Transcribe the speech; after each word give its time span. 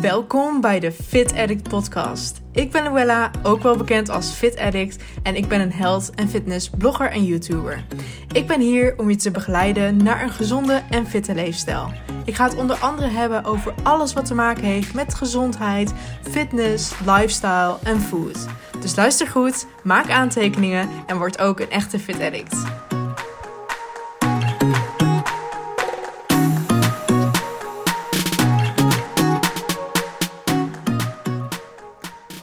Welkom 0.00 0.60
bij 0.60 0.80
de 0.80 0.92
Fit 0.92 1.32
Addict 1.36 1.68
podcast. 1.68 2.40
Ik 2.52 2.70
ben 2.70 2.82
Luella, 2.82 3.30
ook 3.42 3.62
wel 3.62 3.76
bekend 3.76 4.08
als 4.08 4.30
Fit 4.30 4.58
Addict 4.58 5.02
en 5.22 5.36
ik 5.36 5.48
ben 5.48 5.60
een 5.60 5.72
health 5.72 6.10
en 6.14 6.28
fitness 6.28 6.70
blogger 6.78 7.10
en 7.10 7.24
YouTuber. 7.24 7.84
Ik 8.32 8.46
ben 8.46 8.60
hier 8.60 8.98
om 8.98 9.10
je 9.10 9.16
te 9.16 9.30
begeleiden 9.30 9.96
naar 9.96 10.22
een 10.22 10.30
gezonde 10.30 10.82
en 10.90 11.06
fitte 11.06 11.34
leefstijl. 11.34 11.92
Ik 12.24 12.34
ga 12.34 12.44
het 12.44 12.56
onder 12.56 12.76
andere 12.76 13.08
hebben 13.08 13.44
over 13.44 13.74
alles 13.82 14.12
wat 14.12 14.24
te 14.24 14.34
maken 14.34 14.64
heeft 14.64 14.94
met 14.94 15.14
gezondheid, 15.14 15.92
fitness, 16.30 16.92
lifestyle 17.06 17.76
en 17.82 18.00
food. 18.00 18.46
Dus 18.80 18.96
luister 18.96 19.26
goed, 19.26 19.66
maak 19.82 20.10
aantekeningen 20.10 20.88
en 21.06 21.18
word 21.18 21.38
ook 21.38 21.60
een 21.60 21.70
echte 21.70 21.98
Fit 21.98 22.20
Addict. 22.20 22.56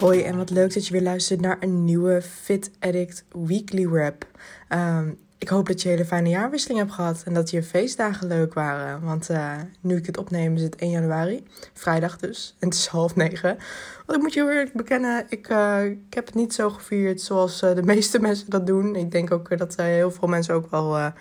Hoi 0.08 0.24
en 0.24 0.38
wat 0.38 0.50
leuk 0.50 0.74
dat 0.74 0.88
je 0.88 0.94
weer 0.94 1.02
luistert 1.02 1.42
naar 1.42 1.58
een 1.60 1.84
nieuwe 1.84 2.22
Fit 2.22 2.72
Addict 2.80 3.26
Weekly 3.32 3.88
Wrap. 3.88 4.26
Um, 4.70 5.18
ik 5.38 5.50
hoop 5.50 5.68
dat 5.68 5.82
je 5.82 5.90
een 5.90 5.96
hele 5.96 6.08
fijne 6.08 6.30
jaarwisseling 6.30 6.80
hebt 6.80 6.92
gehad 6.92 7.24
en 7.26 7.34
dat 7.34 7.50
je 7.50 7.64
feestdagen 7.64 8.28
leuk 8.28 8.54
waren. 8.54 9.02
Want 9.02 9.30
uh, 9.30 9.54
nu 9.82 9.96
ik 9.96 10.06
het 10.06 10.18
opneem 10.18 10.56
is 10.56 10.62
het 10.62 10.76
1 10.76 10.90
januari, 10.92 11.44
vrijdag 11.74 12.18
dus, 12.18 12.56
en 12.60 12.68
het 12.68 12.78
is 12.78 12.88
half 12.88 13.16
negen. 13.16 13.58
Want 14.06 14.18
ik 14.18 14.24
moet 14.24 14.34
je 14.34 14.42
eerlijk 14.42 14.74
bekennen, 14.74 15.26
ik, 15.30 15.50
uh, 15.50 15.86
ik 15.86 16.14
heb 16.14 16.26
het 16.26 16.36
niet 16.36 16.54
zo 16.54 16.70
gevierd 16.70 17.22
zoals 17.22 17.64
uh, 17.64 17.76
de 17.76 17.84
meeste 17.84 18.20
mensen 18.28 18.50
dat 18.50 18.68
doen. 18.68 18.96
Ik 18.96 19.12
denk 19.12 19.32
ook 19.32 19.58
dat 19.58 19.76
heel 19.76 20.12
veel 20.12 20.28
mensen 20.28 20.54
ook 20.54 20.72
wel 20.72 21.12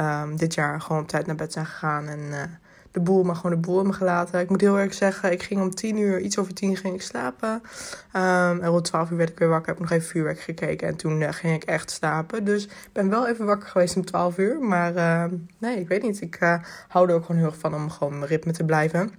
um, 0.00 0.36
dit 0.36 0.54
jaar 0.54 0.80
gewoon 0.80 1.02
op 1.02 1.08
tijd 1.08 1.26
naar 1.26 1.36
bed 1.36 1.52
zijn 1.52 1.66
gegaan 1.66 2.08
en 2.08 2.60
de 2.92 3.00
boel, 3.00 3.22
maar 3.22 3.36
gewoon 3.36 3.50
de 3.50 3.66
boel 3.66 3.84
me 3.84 3.92
gelaten. 3.92 4.40
Ik 4.40 4.48
moet 4.48 4.60
heel 4.60 4.78
erg 4.78 4.94
zeggen, 4.94 5.32
ik 5.32 5.42
ging 5.42 5.60
om 5.60 5.74
tien 5.74 5.96
uur, 5.96 6.20
iets 6.20 6.38
over 6.38 6.54
tien 6.54 6.76
ging 6.76 6.94
ik 6.94 7.02
slapen. 7.02 7.48
Um, 7.48 8.60
en 8.60 8.66
rond 8.66 8.84
twaalf 8.84 9.10
uur 9.10 9.16
werd 9.16 9.30
ik 9.30 9.38
weer 9.38 9.48
wakker, 9.48 9.68
heb 9.72 9.80
nog 9.80 9.90
even 9.90 10.08
vuurwerk 10.08 10.40
gekeken 10.40 10.88
en 10.88 10.96
toen 10.96 11.20
uh, 11.20 11.28
ging 11.30 11.54
ik 11.54 11.64
echt 11.64 11.90
slapen. 11.90 12.44
Dus 12.44 12.64
ik 12.64 12.92
ben 12.92 13.10
wel 13.10 13.28
even 13.28 13.46
wakker 13.46 13.68
geweest 13.68 13.96
om 13.96 14.04
twaalf 14.04 14.38
uur, 14.38 14.60
maar 14.60 14.94
uh, 14.94 15.24
nee, 15.58 15.80
ik 15.80 15.88
weet 15.88 16.02
niet. 16.02 16.20
Ik 16.20 16.40
uh, 16.40 16.54
hou 16.88 17.08
er 17.08 17.14
ook 17.14 17.24
gewoon 17.24 17.40
heel 17.40 17.50
erg 17.50 17.58
van 17.58 17.74
om 17.74 17.90
gewoon 17.90 18.18
mijn 18.18 18.30
ritme 18.30 18.52
te 18.52 18.64
blijven. 18.64 19.10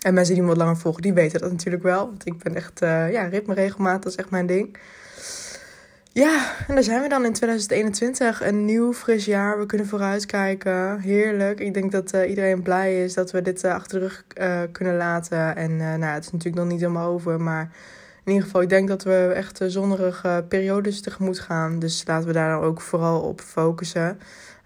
En 0.00 0.14
mensen 0.14 0.34
die 0.34 0.42
me 0.42 0.48
wat 0.48 0.56
langer 0.56 0.76
volgen, 0.76 1.02
die 1.02 1.12
weten 1.12 1.40
dat 1.40 1.50
natuurlijk 1.50 1.82
wel. 1.82 2.06
Want 2.06 2.26
ik 2.26 2.38
ben 2.38 2.54
echt, 2.54 2.78
ja, 2.80 3.22
ritme 3.22 3.54
regelmatig, 3.54 4.02
dat 4.02 4.12
is 4.12 4.18
echt 4.18 4.30
mijn 4.30 4.46
ding. 4.46 4.76
Ja, 6.16 6.52
en 6.68 6.74
daar 6.74 6.84
zijn 6.84 7.02
we 7.02 7.08
dan 7.08 7.24
in 7.24 7.32
2021. 7.32 8.42
Een 8.42 8.64
nieuw, 8.64 8.92
fris 8.92 9.24
jaar. 9.24 9.58
We 9.58 9.66
kunnen 9.66 9.86
vooruitkijken. 9.86 11.00
Heerlijk. 11.00 11.60
Ik 11.60 11.74
denk 11.74 11.92
dat 11.92 12.14
uh, 12.14 12.28
iedereen 12.28 12.62
blij 12.62 13.04
is 13.04 13.14
dat 13.14 13.30
we 13.30 13.42
dit 13.42 13.64
uh, 13.64 13.74
achter 13.74 14.00
de 14.00 14.06
rug 14.06 14.24
uh, 14.40 14.60
kunnen 14.72 14.96
laten. 14.96 15.56
En 15.56 15.76
nou, 15.76 16.04
het 16.04 16.24
is 16.24 16.32
natuurlijk 16.32 16.62
nog 16.62 16.72
niet 16.72 16.80
helemaal 16.80 17.12
over. 17.12 17.40
Maar 17.40 17.70
in 18.24 18.32
ieder 18.32 18.42
geval, 18.42 18.62
ik 18.62 18.68
denk 18.68 18.88
dat 18.88 19.02
we 19.04 19.32
echt 19.34 19.60
zonnerige 19.66 20.44
periodes 20.48 21.00
tegemoet 21.00 21.40
gaan. 21.40 21.78
Dus 21.78 22.04
laten 22.06 22.26
we 22.26 22.32
daar 22.32 22.50
dan 22.50 22.68
ook 22.68 22.80
vooral 22.80 23.20
op 23.20 23.40
focussen. 23.40 24.18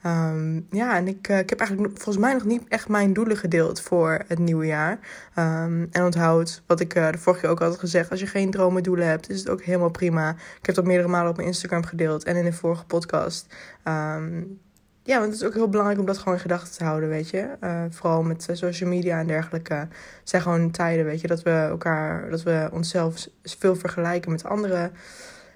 Um, 0.06 0.66
ja, 0.70 0.96
en 0.96 1.08
ik, 1.08 1.28
uh, 1.28 1.38
ik 1.38 1.50
heb 1.50 1.58
eigenlijk 1.58 1.92
volgens 1.94 2.24
mij 2.24 2.32
nog 2.32 2.44
niet 2.44 2.62
echt 2.68 2.88
mijn 2.88 3.12
doelen 3.12 3.36
gedeeld 3.36 3.80
voor 3.80 4.22
het 4.28 4.38
nieuwe 4.38 4.66
jaar. 4.66 4.98
Um, 5.36 5.88
en 5.90 6.04
onthoud 6.04 6.62
wat 6.66 6.80
ik 6.80 6.94
uh, 6.94 7.10
de 7.10 7.18
vorige 7.18 7.42
keer 7.42 7.50
ook 7.50 7.58
had 7.58 7.78
gezegd. 7.78 8.10
Als 8.10 8.20
je 8.20 8.26
geen 8.26 8.50
dromen 8.50 8.82
doelen 8.82 9.06
hebt, 9.06 9.30
is 9.30 9.38
het 9.38 9.48
ook 9.48 9.62
helemaal 9.62 9.90
prima. 9.90 10.30
Ik 10.30 10.66
heb 10.66 10.74
dat 10.74 10.84
meerdere 10.84 11.08
malen 11.08 11.30
op 11.30 11.36
mijn 11.36 11.48
Instagram 11.48 11.84
gedeeld 11.84 12.24
en 12.24 12.36
in 12.36 12.44
de 12.44 12.52
vorige 12.52 12.84
podcast. 12.84 13.54
Um, 13.84 14.60
ja, 15.02 15.18
want 15.18 15.32
het 15.32 15.40
is 15.40 15.46
ook 15.46 15.54
heel 15.54 15.68
belangrijk 15.68 16.00
om 16.00 16.06
dat 16.06 16.18
gewoon 16.18 16.34
in 16.34 16.40
gedachten 16.40 16.78
te 16.78 16.84
houden, 16.84 17.08
weet 17.08 17.30
je. 17.30 17.48
Uh, 17.60 17.82
vooral 17.90 18.22
met 18.22 18.48
social 18.52 18.90
media 18.90 19.18
en 19.18 19.26
dergelijke. 19.26 19.74
Het 19.74 19.88
zijn 20.24 20.42
gewoon 20.42 20.70
tijden, 20.70 21.04
weet 21.04 21.20
je, 21.20 21.26
dat 21.26 21.42
we 21.42 21.50
elkaar, 21.50 22.30
dat 22.30 22.42
we 22.42 22.68
onszelf 22.72 23.26
veel 23.42 23.76
vergelijken 23.76 24.30
met 24.30 24.44
anderen. 24.44 24.92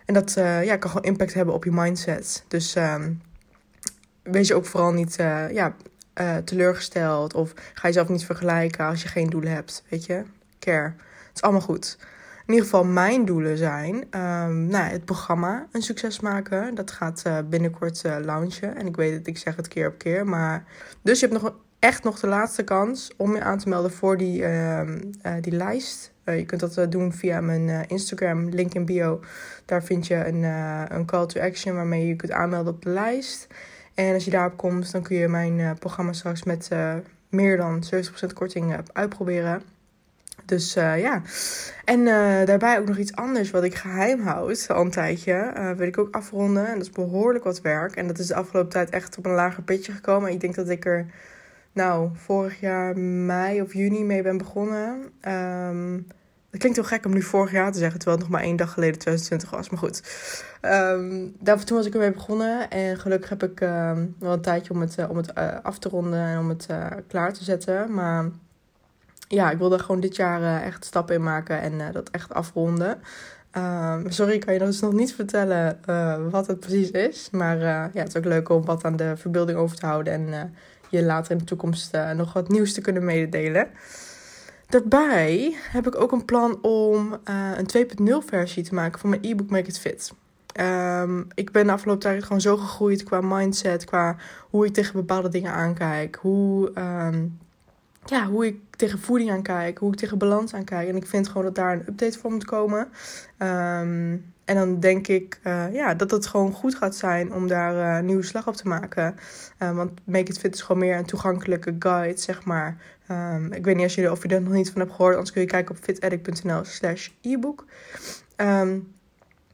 En 0.05 0.15
dat 0.15 0.33
ja, 0.63 0.77
kan 0.77 0.91
gewoon 0.91 1.05
impact 1.05 1.35
hebben 1.35 1.55
op 1.55 1.65
je 1.65 1.73
mindset. 1.73 2.45
Dus 2.49 2.77
wees 4.25 4.49
je 4.49 4.55
ook 4.55 4.67
vooral 4.67 4.93
niet 4.93 5.19
uh, 5.21 5.51
ja, 5.51 5.75
uh, 6.21 6.37
teleurgesteld. 6.37 7.35
Of 7.35 7.53
ga 7.75 7.89
jezelf 7.89 8.09
niet 8.09 8.25
vergelijken 8.25 8.87
als 8.87 9.03
je 9.03 9.09
geen 9.09 9.31
doelen 9.31 9.53
hebt. 9.53 9.85
Weet 9.89 10.07
je? 10.07 10.23
Care. 10.59 10.95
Het 11.29 11.35
is 11.35 11.43
allemaal 11.43 11.61
goed. 11.61 11.99
In 12.47 12.53
ieder 12.53 12.65
geval, 12.65 12.85
mijn 12.85 13.25
doelen 13.25 13.57
zijn 13.57 13.95
um, 13.95 14.67
nou, 14.67 14.85
het 14.85 15.05
programma 15.05 15.67
een 15.73 15.83
succes 15.83 16.21
maken. 16.21 16.75
Dat 16.75 16.91
gaat 16.91 17.23
uh, 17.27 17.39
binnenkort 17.49 18.03
launchen. 18.03 18.77
En 18.77 18.87
ik 18.87 18.97
weet 18.97 19.13
het, 19.13 19.27
ik 19.27 19.39
zeg 19.39 19.57
het 19.57 19.69
keer 19.69 19.89
op 19.89 19.99
keer. 19.99 20.27
Maar... 20.27 20.65
Dus 21.03 21.21
je 21.21 21.27
hebt 21.27 21.43
nog 21.43 21.55
echt 21.79 22.05
nog 22.05 22.21
de 22.21 22.27
laatste 22.27 22.63
kans 22.63 23.11
om 23.17 23.35
je 23.35 23.43
aan 23.43 23.59
te 23.59 23.69
melden 23.69 23.93
voor 23.93 24.17
die, 24.17 24.43
uh, 24.43 24.81
die 25.41 25.53
lijst. 25.53 26.13
Je 26.25 26.45
kunt 26.45 26.75
dat 26.75 26.93
doen 26.93 27.13
via 27.13 27.41
mijn 27.41 27.89
Instagram, 27.89 28.49
link 28.49 28.75
in 28.75 28.85
bio. 28.85 29.21
Daar 29.65 29.83
vind 29.83 30.07
je 30.07 30.27
een, 30.27 30.43
een 30.97 31.07
call 31.07 31.27
to 31.27 31.41
action 31.41 31.75
waarmee 31.75 32.01
je 32.01 32.09
je 32.09 32.17
kunt 32.17 32.33
aanmelden 32.33 32.75
op 32.75 32.83
de 32.83 32.91
lijst. 32.91 33.47
En 33.95 34.15
als 34.15 34.25
je 34.25 34.31
daarop 34.31 34.57
komt, 34.57 34.93
dan 34.93 35.03
kun 35.03 35.17
je 35.17 35.29
mijn 35.29 35.59
uh, 35.59 35.71
programma 35.79 36.13
straks 36.13 36.43
met 36.43 36.69
uh, 36.73 36.95
meer 37.29 37.57
dan 37.57 37.85
70% 37.95 38.33
korting 38.35 38.73
uh, 38.73 38.79
uitproberen. 38.93 39.63
Dus 40.45 40.73
ja. 40.75 41.23
En 41.85 42.05
daarbij 42.47 42.79
ook 42.79 42.87
nog 42.87 42.97
iets 42.97 43.15
anders 43.15 43.51
wat 43.51 43.65
ik 43.65 43.75
geheim 43.75 44.21
houd 44.21 44.67
al 44.69 44.85
een 44.85 44.91
tijdje. 44.91 45.53
wil 45.77 45.87
ik 45.87 45.99
ook 45.99 46.15
afronden. 46.15 46.67
En 46.67 46.73
dat 46.73 46.83
is 46.83 46.91
behoorlijk 46.91 47.45
wat 47.45 47.61
werk. 47.61 47.97
En 47.97 48.07
dat 48.07 48.19
is 48.19 48.27
de 48.27 48.35
afgelopen 48.35 48.71
tijd 48.71 48.91
echt 48.91 49.19
op 49.19 49.27
een 49.27 49.33
lager 49.33 49.63
pitje 49.63 49.93
gekomen. 49.93 50.31
Ik 50.31 50.41
denk 50.41 50.55
dat 50.55 50.69
ik 50.69 50.85
er, 50.85 51.07
nou, 51.73 52.11
vorig 52.15 52.61
jaar 52.61 52.99
mei 52.99 53.63
of 53.63 53.73
juni 53.73 54.05
mee 54.05 54.23
ben 54.23 54.39
begonnen. 54.39 55.13
Um, 55.29 56.07
het 56.55 56.63
klinkt 56.63 56.79
heel 56.79 56.99
gek 56.99 57.07
om 57.07 57.13
nu 57.13 57.23
vorig 57.23 57.53
jaar 57.53 57.73
te 57.73 57.79
zeggen, 57.79 57.99
terwijl 57.99 58.21
het 58.21 58.29
nog 58.29 58.39
maar 58.39 58.47
één 58.49 58.57
dag 58.57 58.73
geleden 58.73 58.99
2020 58.99 59.51
was. 59.51 59.71
Maar 59.71 59.79
goed, 59.79 60.03
um, 60.63 61.37
daarvoor 61.41 61.67
toen 61.67 61.77
was 61.77 61.87
ik 61.87 61.95
ermee 61.95 62.13
begonnen. 62.13 62.71
En 62.71 62.99
gelukkig 62.99 63.29
heb 63.29 63.43
ik 63.43 63.61
um, 63.61 64.17
wel 64.19 64.33
een 64.33 64.41
tijdje 64.41 64.73
om 64.73 64.81
het, 64.81 64.99
uh, 64.99 65.11
om 65.11 65.17
het 65.17 65.31
uh, 65.39 65.49
af 65.63 65.79
te 65.79 65.89
ronden 65.89 66.21
en 66.21 66.39
om 66.39 66.49
het 66.49 66.67
uh, 66.71 66.87
klaar 67.09 67.33
te 67.33 67.45
zetten. 67.45 67.95
Maar 67.95 68.31
ja, 69.29 69.51
ik 69.51 69.59
wilde 69.59 69.79
gewoon 69.79 70.01
dit 70.01 70.17
jaar 70.17 70.63
echt 70.63 70.85
stappen 70.85 71.15
in 71.15 71.23
maken 71.23 71.61
en 71.61 71.93
dat 71.93 72.11
echt 72.11 72.35
afronden. 72.35 73.01
Um, 73.57 74.11
sorry, 74.11 74.33
ik 74.33 74.41
kan 74.41 74.55
je 74.55 74.59
dus 74.59 74.81
nog 74.81 74.93
niet 74.93 75.15
vertellen 75.15 75.79
wat 76.31 76.47
het 76.47 76.61
precies 76.61 76.91
is. 76.91 77.29
Maar 77.31 77.59
ja, 77.59 77.91
het 77.93 78.09
is 78.09 78.17
ook 78.17 78.25
leuk 78.25 78.49
om 78.49 78.65
wat 78.65 78.85
aan 78.85 78.97
de 78.97 79.17
verbeelding 79.17 79.59
over 79.59 79.77
te 79.77 79.87
houden. 79.87 80.13
En 80.13 80.55
je 80.89 81.03
later 81.03 81.33
in 81.33 81.39
de 81.39 81.45
toekomst 81.45 81.97
nog 82.17 82.33
wat 82.33 82.49
nieuws 82.49 82.73
te 82.73 82.81
kunnen 82.81 83.05
mededelen. 83.05 83.69
Daarbij 84.69 85.57
heb 85.71 85.87
ik 85.87 86.01
ook 86.01 86.13
een 86.13 86.25
plan 86.25 86.63
om 86.63 87.17
uh, 87.29 87.51
een 87.57 87.87
2.0 88.23 88.27
versie 88.27 88.63
te 88.63 88.75
maken 88.75 89.01
van 89.01 89.11
mijn 89.11 89.25
e-book 89.25 89.51
Make 89.51 89.69
It 89.69 89.79
Fit. 89.79 90.13
Um, 90.61 91.27
ik 91.35 91.53
ben 91.53 91.67
de 91.67 91.73
afgelopen 91.73 92.03
tijd 92.03 92.23
gewoon 92.23 92.41
zo 92.41 92.57
gegroeid 92.57 93.03
qua 93.03 93.21
mindset, 93.21 93.85
qua 93.85 94.17
hoe 94.51 94.67
ik 94.67 94.73
tegen 94.73 94.95
bepaalde 94.95 95.29
dingen 95.29 95.53
aankijk, 95.53 96.19
hoe, 96.21 96.73
um, 96.79 97.39
ja, 98.05 98.27
hoe 98.27 98.47
ik 98.47 98.59
tegen 98.77 98.99
voeding 98.99 99.31
aankijk, 99.31 99.79
hoe 99.79 99.93
ik 99.93 99.99
tegen 99.99 100.19
balans 100.19 100.55
aankijk. 100.55 100.89
En 100.89 100.97
ik 100.97 101.07
vind 101.07 101.29
gewoon 101.29 101.43
dat 101.45 101.55
daar 101.55 101.73
een 101.73 101.89
update 101.89 102.19
voor 102.19 102.31
moet 102.31 102.45
komen. 102.45 102.89
Um, 103.39 104.34
en 104.45 104.55
dan 104.55 104.81
denk 104.81 105.09
ik 105.09 105.41
uh, 105.47 105.65
ja, 105.73 105.95
dat 105.95 106.11
het 106.11 106.27
gewoon 106.27 106.53
goed 106.53 106.75
gaat 106.75 106.97
zijn 106.97 107.33
om 107.33 107.47
daar 107.47 107.99
uh, 107.99 108.07
nieuwe 108.07 108.23
slag 108.23 108.49
op 108.49 108.55
te 108.55 108.69
maken. 108.69 109.17
Uh, 109.63 109.77
want 109.77 109.91
Make 110.05 110.31
It 110.31 110.39
Fit 110.39 110.55
is 110.55 110.63
gewoon 110.63 110.81
meer 110.83 110.97
een 110.97 111.05
toegankelijke 111.05 111.77
guide, 111.79 112.21
zeg 112.21 112.45
maar. 112.45 112.77
Um, 113.11 113.53
ik 113.53 113.65
weet 113.65 113.75
niet 113.75 113.85
als 113.85 113.95
je, 113.95 114.11
of 114.11 114.23
je 114.23 114.29
er 114.29 114.43
nog 114.43 114.53
niet 114.53 114.71
van 114.71 114.81
hebt 114.81 114.93
gehoord. 114.93 115.13
Anders 115.13 115.33
kun 115.33 115.41
je 115.41 115.47
kijken 115.47 115.75
op 115.75 115.83
fitaddict.nl 115.83 116.65
slash 116.65 117.09
e-book. 117.21 117.65
Um, 118.37 118.93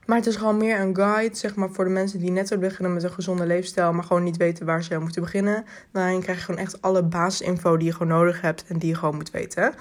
maar 0.06 0.18
het 0.18 0.26
is 0.26 0.36
gewoon 0.36 0.56
meer 0.56 0.80
een 0.80 0.96
guide, 0.96 1.36
zeg 1.36 1.54
maar, 1.54 1.70
voor 1.70 1.84
de 1.84 1.90
mensen 1.90 2.18
die 2.18 2.30
net 2.30 2.48
willen 2.48 2.68
beginnen 2.68 2.94
met 2.94 3.02
een 3.02 3.12
gezonde 3.12 3.46
leefstijl, 3.46 3.92
maar 3.92 4.04
gewoon 4.04 4.22
niet 4.22 4.36
weten 4.36 4.66
waar 4.66 4.82
ze 4.82 4.98
moeten 4.98 5.22
beginnen. 5.22 5.64
Daarin 5.92 6.20
krijg 6.20 6.38
je 6.38 6.44
gewoon 6.44 6.60
echt 6.60 6.82
alle 6.82 7.02
basisinfo 7.02 7.76
die 7.76 7.86
je 7.86 7.92
gewoon 7.92 8.08
nodig 8.08 8.40
hebt 8.40 8.64
en 8.68 8.78
die 8.78 8.88
je 8.88 8.94
gewoon 8.94 9.14
moet 9.14 9.30
weten. 9.30 9.74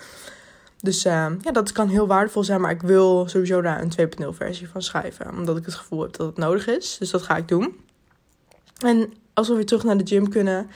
Dus 0.81 1.05
uh, 1.05 1.27
ja, 1.41 1.51
dat 1.51 1.71
kan 1.71 1.87
heel 1.87 2.07
waardevol 2.07 2.43
zijn, 2.43 2.61
maar 2.61 2.71
ik 2.71 2.81
wil 2.81 3.27
sowieso 3.27 3.61
daar 3.61 3.81
een 3.81 3.91
2.0 4.23 4.27
versie 4.29 4.69
van 4.69 4.81
schrijven. 4.81 5.31
Omdat 5.31 5.57
ik 5.57 5.65
het 5.65 5.75
gevoel 5.75 6.01
heb 6.01 6.17
dat 6.17 6.27
het 6.27 6.37
nodig 6.37 6.67
is. 6.67 6.97
Dus 6.99 7.09
dat 7.09 7.21
ga 7.21 7.35
ik 7.35 7.47
doen. 7.47 7.77
En 8.77 9.13
als 9.33 9.47
we 9.47 9.55
weer 9.55 9.65
terug 9.65 9.83
naar 9.83 9.97
de 9.97 10.07
gym 10.07 10.29
kunnen, 10.29 10.69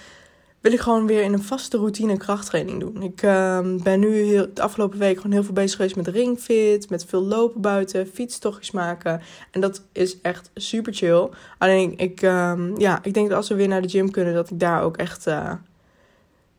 wil 0.64 0.72
ik 0.72 0.80
gewoon 0.80 1.08
weer 1.08 1.22
in 1.22 1.34
een 1.34 1.44
vaste 1.44 1.78
routine 1.78 2.18
krachttraining 2.18 2.80
doen. 2.80 3.02
Ik 3.02 3.22
uh, 3.22 3.60
ben 3.84 4.00
nu 4.00 4.16
heel, 4.16 4.48
de 4.54 4.62
afgelopen 4.62 5.00
week 5.00 5.16
gewoon 5.16 5.32
heel 5.32 5.44
veel 5.44 5.54
bezig 5.54 5.76
geweest 5.76 5.96
met 5.96 6.08
ringfit, 6.08 6.90
met 6.90 7.06
veel 7.06 7.24
lopen 7.24 7.62
buiten, 7.62 8.08
fietstochtjes 8.08 8.72
maken. 8.72 9.22
En 9.52 9.62
dat 9.62 9.82
is 9.92 10.22
echt 10.22 10.52
super 10.56 10.94
chill. 10.94 11.30
Alleen 11.58 11.98
ik, 11.98 12.22
uh, 12.22 12.60
ja, 12.78 13.00
ik 13.04 13.14
denk 13.14 13.28
dat 13.28 13.38
als 13.38 13.50
we 13.50 13.56
weer 13.56 13.68
naar 13.68 13.82
de 13.82 13.90
gym 13.90 14.12
kunnen, 14.12 14.34
dat 14.34 14.50
ik 14.50 14.60
daar 14.60 14.84
ook 14.84 14.98
echt, 14.98 15.28
uh, 15.28 15.54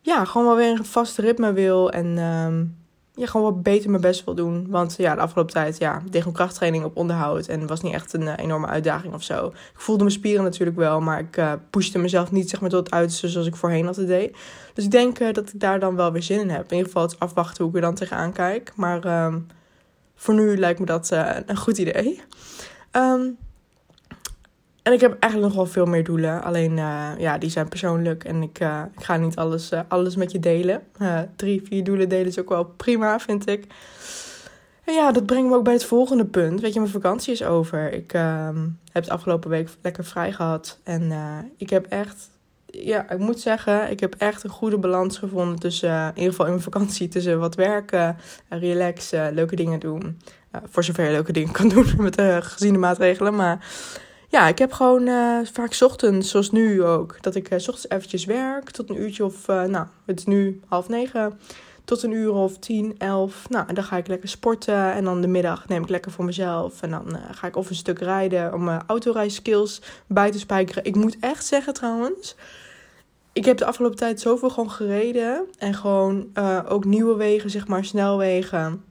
ja, 0.01 0.25
gewoon 0.25 0.47
wel 0.47 0.55
weer 0.55 0.69
een 0.69 0.85
vaste 0.85 1.21
ritme 1.21 1.53
wil. 1.53 1.91
En 1.91 2.17
ja, 3.15 3.25
gewoon 3.25 3.53
wat 3.53 3.63
beter 3.63 3.89
mijn 3.89 4.01
best 4.01 4.25
wil 4.25 4.35
doen. 4.35 4.67
Want 4.69 4.95
ja, 4.97 5.15
de 5.15 5.21
afgelopen 5.21 5.53
tijd 5.53 5.77
ja, 5.77 6.01
deed 6.09 6.31
krachttraining 6.31 6.83
op 6.83 6.97
onderhoud. 6.97 7.47
En 7.47 7.67
was 7.67 7.81
niet 7.81 7.93
echt 7.93 8.13
een 8.13 8.27
eh, 8.27 8.43
enorme 8.43 8.67
uitdaging 8.67 9.13
of 9.13 9.23
zo. 9.23 9.47
Ik 9.47 9.79
voelde 9.79 10.03
mijn 10.03 10.15
spieren 10.15 10.43
natuurlijk 10.43 10.77
wel, 10.77 11.01
maar 11.01 11.19
ik 11.19 11.37
uh, 11.37 11.53
pushte 11.69 11.97
mezelf 11.97 12.31
niet 12.31 12.49
zeg 12.49 12.61
maar, 12.61 12.69
tot 12.69 12.85
het 12.85 12.93
uiterste 12.93 13.27
zoals 13.27 13.47
ik 13.47 13.55
voorheen 13.55 13.87
altijd 13.87 14.07
deed. 14.07 14.37
Dus 14.73 14.83
ik 14.83 14.91
denk 14.91 15.19
uh, 15.19 15.33
dat 15.33 15.53
ik 15.53 15.59
daar 15.59 15.79
dan 15.79 15.95
wel 15.95 16.11
weer 16.11 16.23
zin 16.23 16.39
in 16.39 16.49
heb. 16.49 16.63
In 16.63 16.77
ieder 16.77 16.85
geval 16.85 17.01
het 17.01 17.19
afwachten 17.19 17.63
hoe 17.63 17.69
ik 17.69 17.75
er 17.75 17.85
dan 17.85 17.95
tegenaan 17.95 18.31
kijk. 18.33 18.71
Maar 18.75 19.05
uh, 19.05 19.35
voor 20.15 20.33
nu 20.33 20.57
lijkt 20.57 20.79
me 20.79 20.85
dat 20.85 21.11
een 21.45 21.57
goed 21.57 21.77
idee. 21.77 22.21
Um, 22.91 23.37
en 24.85 24.93
ik 24.93 25.01
heb 25.01 25.19
eigenlijk 25.19 25.53
nog 25.53 25.63
wel 25.63 25.73
veel 25.73 25.85
meer 25.85 26.03
doelen. 26.03 26.43
Alleen, 26.43 26.77
uh, 26.77 27.09
ja, 27.17 27.37
die 27.37 27.49
zijn 27.49 27.67
persoonlijk. 27.69 28.23
En 28.23 28.41
ik, 28.41 28.59
uh, 28.59 28.81
ik 28.97 29.03
ga 29.03 29.17
niet 29.17 29.35
alles, 29.35 29.71
uh, 29.71 29.79
alles 29.87 30.15
met 30.15 30.31
je 30.31 30.39
delen. 30.39 30.83
drie, 31.35 31.61
vier 31.65 31.83
doelen 31.83 32.09
delen 32.09 32.25
is 32.27 32.39
ook 32.39 32.49
wel 32.49 32.65
prima, 32.65 33.19
vind 33.19 33.47
ik. 33.47 33.65
En 34.83 34.93
ja, 34.93 35.11
dat 35.11 35.25
brengt 35.25 35.49
me 35.49 35.55
ook 35.55 35.63
bij 35.63 35.73
het 35.73 35.85
volgende 35.85 36.25
punt. 36.25 36.61
Weet 36.61 36.73
je, 36.73 36.79
mijn 36.79 36.91
vakantie 36.91 37.33
is 37.33 37.43
over. 37.43 37.93
Ik 37.93 38.13
ehm, 38.13 38.57
heb 38.91 39.03
het 39.03 39.09
afgelopen 39.09 39.49
week 39.49 39.69
lekker 39.81 40.05
vrij 40.05 40.31
gehad. 40.31 40.79
En 40.83 41.11
ik 41.57 41.69
heb 41.69 41.85
echt... 41.85 42.29
Ja, 42.65 43.09
ik 43.09 43.19
moet 43.19 43.39
zeggen, 43.39 43.91
ik 43.91 43.99
heb 43.99 44.15
echt 44.17 44.43
een 44.43 44.49
goede 44.49 44.77
balans 44.77 45.17
gevonden 45.17 45.59
tussen... 45.59 46.07
in 46.07 46.15
ieder 46.15 46.29
geval 46.29 46.45
in 46.45 46.51
mijn 46.51 46.63
vakantie, 46.63 47.07
tussen 47.07 47.39
wat 47.39 47.55
werken, 47.55 48.17
relaxen, 48.49 49.33
leuke 49.33 49.55
dingen 49.55 49.79
doen. 49.79 50.19
voor 50.69 50.83
zover 50.83 51.05
je 51.05 51.11
leuke 51.11 51.31
dingen 51.31 51.51
kan 51.51 51.69
doen 51.75 51.93
met 51.97 52.15
de 52.15 52.39
geziene 52.41 52.77
maatregelen. 52.77 53.35
Maar 53.35 53.65
ja, 54.35 54.47
ik 54.47 54.57
heb 54.57 54.71
gewoon 54.71 55.07
uh, 55.07 55.39
vaak 55.51 55.77
ochtends, 55.79 56.29
zoals 56.29 56.51
nu 56.51 56.83
ook, 56.83 57.17
dat 57.21 57.35
ik 57.35 57.51
uh, 57.51 57.57
ochtends 57.57 57.89
eventjes 57.89 58.25
werk 58.25 58.69
tot 58.69 58.89
een 58.89 59.01
uurtje 59.01 59.25
of, 59.25 59.47
uh, 59.47 59.63
nou, 59.63 59.87
het 60.05 60.19
is 60.19 60.25
nu 60.25 60.61
half 60.67 60.87
negen, 60.87 61.39
tot 61.83 62.03
een 62.03 62.11
uur 62.11 62.33
of 62.33 62.57
tien, 62.57 62.95
elf. 62.97 63.49
Nou, 63.49 63.73
dan 63.73 63.83
ga 63.83 63.97
ik 63.97 64.07
lekker 64.07 64.29
sporten 64.29 64.93
en 64.93 65.03
dan 65.03 65.21
de 65.21 65.27
middag 65.27 65.67
neem 65.67 65.83
ik 65.83 65.89
lekker 65.89 66.11
voor 66.11 66.25
mezelf. 66.25 66.81
En 66.81 66.89
dan 66.89 67.17
ga 67.31 67.47
ik 67.47 67.55
of 67.55 67.69
een 67.69 67.75
stuk 67.75 67.99
rijden 67.99 68.53
om 68.53 68.63
mijn 68.63 68.83
autorijskills 68.87 69.81
bij 70.07 70.31
te 70.31 70.39
spijkeren. 70.39 70.83
Ik 70.83 70.95
moet 70.95 71.17
echt 71.19 71.45
zeggen 71.45 71.73
trouwens, 71.73 72.35
ik 73.33 73.45
heb 73.45 73.57
de 73.57 73.65
afgelopen 73.65 73.97
tijd 73.97 74.21
zoveel 74.21 74.49
gewoon 74.49 74.71
gereden 74.71 75.45
en 75.57 75.73
gewoon 75.73 76.29
ook 76.67 76.85
nieuwe 76.85 77.15
wegen, 77.15 77.49
zeg 77.49 77.67
maar, 77.67 77.85
snelwegen. 77.85 78.83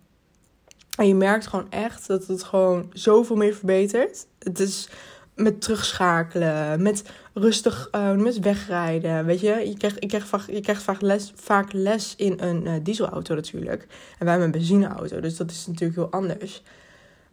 En 0.96 1.06
je 1.06 1.14
merkt 1.14 1.46
gewoon 1.46 1.70
echt 1.70 2.06
dat 2.06 2.26
het 2.26 2.42
gewoon 2.42 2.90
zoveel 2.92 3.36
meer 3.36 3.54
verbetert. 3.54 4.26
Het 4.38 4.60
is 4.60 4.88
met 5.34 5.60
terugschakelen, 5.60 6.82
met 6.82 7.02
rustig 7.32 7.88
uh, 7.94 8.12
met 8.12 8.38
wegrijden. 8.38 9.24
Weet 9.24 9.40
je, 9.40 9.68
je 9.68 9.76
krijgt, 9.76 9.96
je 10.00 10.06
krijgt, 10.06 10.28
vaak, 10.28 10.46
je 10.46 10.60
krijgt 10.60 10.82
vaak, 10.82 11.00
les, 11.00 11.32
vaak 11.34 11.72
les 11.72 12.14
in 12.16 12.34
een 12.40 12.66
uh, 12.66 12.72
dieselauto 12.82 13.34
natuurlijk. 13.34 13.82
En 13.82 14.18
wij 14.18 14.28
hebben 14.28 14.44
een 14.46 14.50
benzineauto, 14.50 15.20
dus 15.20 15.36
dat 15.36 15.50
is 15.50 15.66
natuurlijk 15.66 15.98
heel 15.98 16.10
anders. 16.10 16.62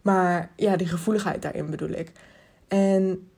Maar 0.02 0.50
ja, 0.56 0.76
die 0.76 0.86
gevoeligheid 0.86 1.42
daarin 1.42 1.70
bedoel 1.70 1.90
ik. 1.90 2.12
En 2.68 3.28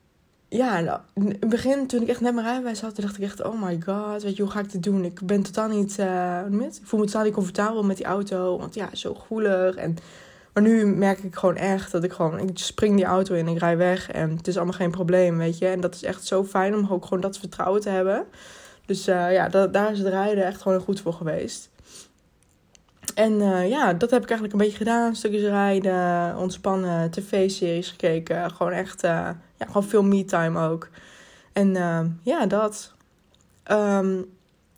ja, 0.49 1.03
in 1.13 1.27
het 1.27 1.49
begin, 1.49 1.87
toen 1.87 2.01
ik 2.01 2.07
echt 2.07 2.21
net 2.21 2.33
mijn 2.33 2.45
rijbewijs 2.45 2.81
had, 2.81 2.95
dacht 2.95 3.17
ik 3.17 3.23
echt, 3.23 3.43
oh 3.43 3.61
my 3.61 3.81
god, 3.85 4.23
weet 4.23 4.35
je, 4.35 4.41
hoe 4.43 4.51
ga 4.51 4.59
ik 4.59 4.71
dit 4.71 4.83
doen? 4.83 5.05
Ik 5.05 5.21
ben 5.25 5.41
totaal 5.41 5.67
niet, 5.67 5.97
met, 6.49 6.77
ik 6.81 6.87
voel 6.87 6.99
me 6.99 7.05
totaal 7.05 7.23
niet 7.23 7.33
comfortabel 7.33 7.83
met 7.83 7.97
die 7.97 8.05
auto, 8.05 8.57
want 8.57 8.75
ja, 8.75 8.89
zo 8.93 9.13
gevoelig 9.13 9.75
en 9.75 9.97
maar 10.55 10.63
nu 10.63 10.85
merk 10.85 11.19
ik 11.19 11.35
gewoon 11.35 11.55
echt 11.55 11.91
dat 11.91 12.03
ik 12.03 12.11
gewoon, 12.11 12.39
ik 12.39 12.49
spring 12.53 12.95
die 12.95 13.05
auto 13.05 13.35
in, 13.35 13.47
ik 13.47 13.59
rij 13.59 13.77
weg 13.77 14.11
en 14.11 14.37
het 14.37 14.47
is 14.47 14.55
allemaal 14.55 14.73
geen 14.73 14.91
probleem, 14.91 15.37
weet 15.37 15.57
je. 15.57 15.67
En 15.67 15.81
dat 15.81 15.95
is 15.95 16.03
echt 16.03 16.25
zo 16.25 16.43
fijn 16.43 16.75
om 16.75 16.87
ook 16.89 17.03
gewoon 17.03 17.21
dat 17.21 17.37
vertrouwen 17.37 17.81
te 17.81 17.89
hebben. 17.89 18.25
Dus 18.85 19.07
uh, 19.07 19.33
ja, 19.33 19.49
daar 19.49 19.91
is 19.91 19.99
het 19.99 20.07
rijden 20.07 20.45
echt 20.45 20.61
gewoon 20.61 20.79
goed 20.79 21.01
voor 21.01 21.13
geweest. 21.13 21.69
En 23.15 23.31
uh, 23.31 23.69
ja, 23.69 23.93
dat 23.93 24.09
heb 24.09 24.23
ik 24.23 24.29
eigenlijk 24.29 24.59
een 24.59 24.65
beetje 24.65 24.83
gedaan. 24.83 25.15
Stukjes 25.15 25.43
rijden, 25.43 26.37
ontspannen, 26.37 27.11
tv-series 27.11 27.89
gekeken. 27.89 28.51
Gewoon 28.51 28.71
echt, 28.71 29.03
uh, 29.03 29.29
ja, 29.57 29.65
gewoon 29.65 29.83
veel 29.83 30.03
me-time 30.03 30.59
ook. 30.59 30.89
En 31.53 31.73
ja, 32.23 32.45
dat. 32.45 32.93
Um, 33.71 34.34